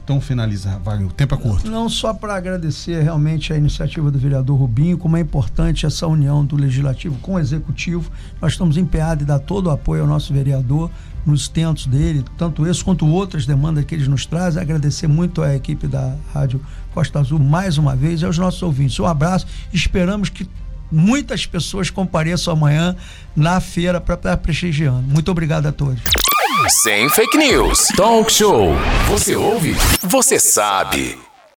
Então 0.07 0.21
finaliza, 0.21 0.79
Wagner. 0.85 1.09
O 1.09 1.11
tempo 1.11 1.35
é 1.35 1.37
curto. 1.37 1.69
Não 1.69 1.89
só 1.89 2.13
para 2.13 2.33
agradecer 2.33 3.03
realmente 3.03 3.51
a 3.51 3.57
iniciativa 3.57 4.09
do 4.09 4.17
vereador 4.17 4.57
Rubinho, 4.57 4.97
como 4.97 5.17
é 5.17 5.19
importante 5.19 5.85
essa 5.85 6.07
união 6.07 6.45
do 6.45 6.55
Legislativo 6.55 7.17
com 7.17 7.33
o 7.33 7.39
Executivo. 7.39 8.09
Nós 8.41 8.53
estamos 8.53 8.77
empenhados 8.77 9.23
em 9.23 9.27
dar 9.27 9.39
todo 9.39 9.67
o 9.67 9.69
apoio 9.69 10.03
ao 10.03 10.07
nosso 10.07 10.33
vereador 10.33 10.89
nos 11.25 11.49
tentos 11.49 11.87
dele, 11.87 12.23
tanto 12.37 12.65
esse 12.65 12.81
quanto 12.81 13.05
outras 13.05 13.45
demandas 13.45 13.83
que 13.83 13.95
eles 13.95 14.07
nos 14.07 14.25
trazem. 14.25 14.61
Agradecer 14.61 15.07
muito 15.07 15.41
à 15.41 15.53
equipe 15.53 15.87
da 15.87 16.15
Rádio 16.33 16.61
Costa 16.93 17.19
Azul 17.19 17.37
mais 17.37 17.77
uma 17.77 17.93
vez 17.93 18.21
e 18.21 18.25
aos 18.25 18.37
nossos 18.37 18.63
ouvintes. 18.63 18.97
Um 19.01 19.05
abraço. 19.05 19.45
Esperamos 19.73 20.29
que 20.29 20.47
muitas 20.91 21.45
pessoas 21.45 21.89
compareçam 21.89 22.53
amanhã 22.53 22.95
na 23.35 23.59
feira 23.59 23.99
para 23.99 24.15
estar 24.15 24.37
prestigiando. 24.37 25.03
Muito 25.03 25.29
obrigado 25.31 25.67
a 25.67 25.71
todos. 25.71 26.01
Sem 26.69 27.09
fake 27.09 27.37
news. 27.37 27.87
Talk 27.95 28.31
show. 28.31 28.73
Você 29.09 29.35
ouve? 29.35 29.75
Você 30.01 30.39
sabe. 30.39 31.26